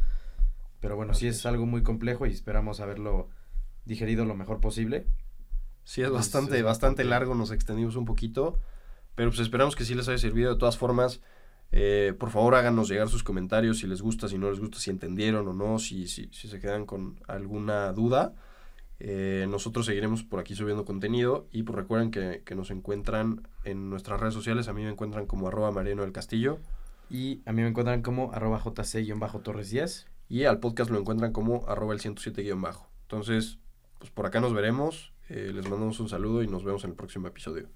Pero 0.79 0.95
bueno, 0.95 1.13
sí 1.13 1.27
es 1.27 1.45
algo 1.45 1.65
muy 1.65 1.83
complejo 1.83 2.25
y 2.25 2.31
esperamos 2.31 2.79
haberlo 2.79 3.29
digerido 3.85 4.25
lo 4.25 4.35
mejor 4.35 4.61
posible. 4.61 5.07
Sí, 5.83 6.01
es 6.01 6.11
bastante, 6.11 6.53
es, 6.53 6.59
es 6.59 6.63
bastante 6.63 7.03
largo, 7.03 7.33
nos 7.35 7.51
extendimos 7.51 7.95
un 7.95 8.05
poquito, 8.05 8.59
pero 9.15 9.29
pues 9.29 9.39
esperamos 9.39 9.75
que 9.75 9.85
sí 9.85 9.95
les 9.95 10.07
haya 10.07 10.17
servido. 10.17 10.53
De 10.53 10.59
todas 10.59 10.77
formas, 10.77 11.21
eh, 11.71 12.13
por 12.17 12.29
favor, 12.29 12.55
háganos 12.55 12.89
llegar 12.89 13.09
sus 13.09 13.23
comentarios 13.23 13.79
si 13.79 13.87
les 13.87 14.01
gusta, 14.01 14.27
si 14.27 14.37
no 14.37 14.49
les 14.49 14.59
gusta, 14.59 14.79
si 14.79 14.89
entendieron 14.89 15.47
o 15.47 15.53
no, 15.53 15.79
si, 15.79 16.07
si, 16.07 16.29
si 16.31 16.47
se 16.47 16.59
quedan 16.59 16.85
con 16.85 17.19
alguna 17.27 17.91
duda. 17.93 18.33
Eh, 18.99 19.45
nosotros 19.49 19.85
seguiremos 19.85 20.23
por 20.23 20.39
aquí 20.39 20.55
subiendo 20.55 20.83
contenido 20.83 21.47
y 21.51 21.63
pues 21.63 21.75
recuerden 21.75 22.09
que, 22.09 22.41
que, 22.43 22.55
nos 22.55 22.71
encuentran 22.71 23.47
en 23.63 23.89
nuestras 23.89 24.19
redes 24.19 24.33
sociales. 24.33 24.67
A 24.67 24.73
mí 24.73 24.83
me 24.83 24.89
encuentran 24.89 25.27
como 25.27 25.47
arroba 25.47 25.71
Mariano 25.71 26.01
del 26.01 26.11
Castillo. 26.11 26.59
Y 27.09 27.41
a 27.45 27.53
mí 27.53 27.61
me 27.61 27.69
encuentran 27.69 28.01
como 28.01 28.33
arroba 28.33 28.59
JC-Torres 28.59 29.69
10. 29.69 30.07
Y 30.29 30.43
al 30.43 30.59
podcast 30.59 30.89
lo 30.89 30.99
encuentran 30.99 31.31
como 31.31 31.65
arroba 31.67 31.93
el 31.93 32.01
107-bajo. 32.01 32.89
Entonces, 33.03 33.59
pues 33.99 34.11
por 34.11 34.25
acá 34.25 34.39
nos 34.41 34.53
veremos. 34.53 35.13
Eh, 35.29 35.51
les 35.53 35.69
mandamos 35.69 35.99
un 35.99 36.09
saludo 36.09 36.43
y 36.43 36.47
nos 36.47 36.63
vemos 36.63 36.83
en 36.83 36.91
el 36.91 36.95
próximo 36.95 37.27
episodio. 37.27 37.69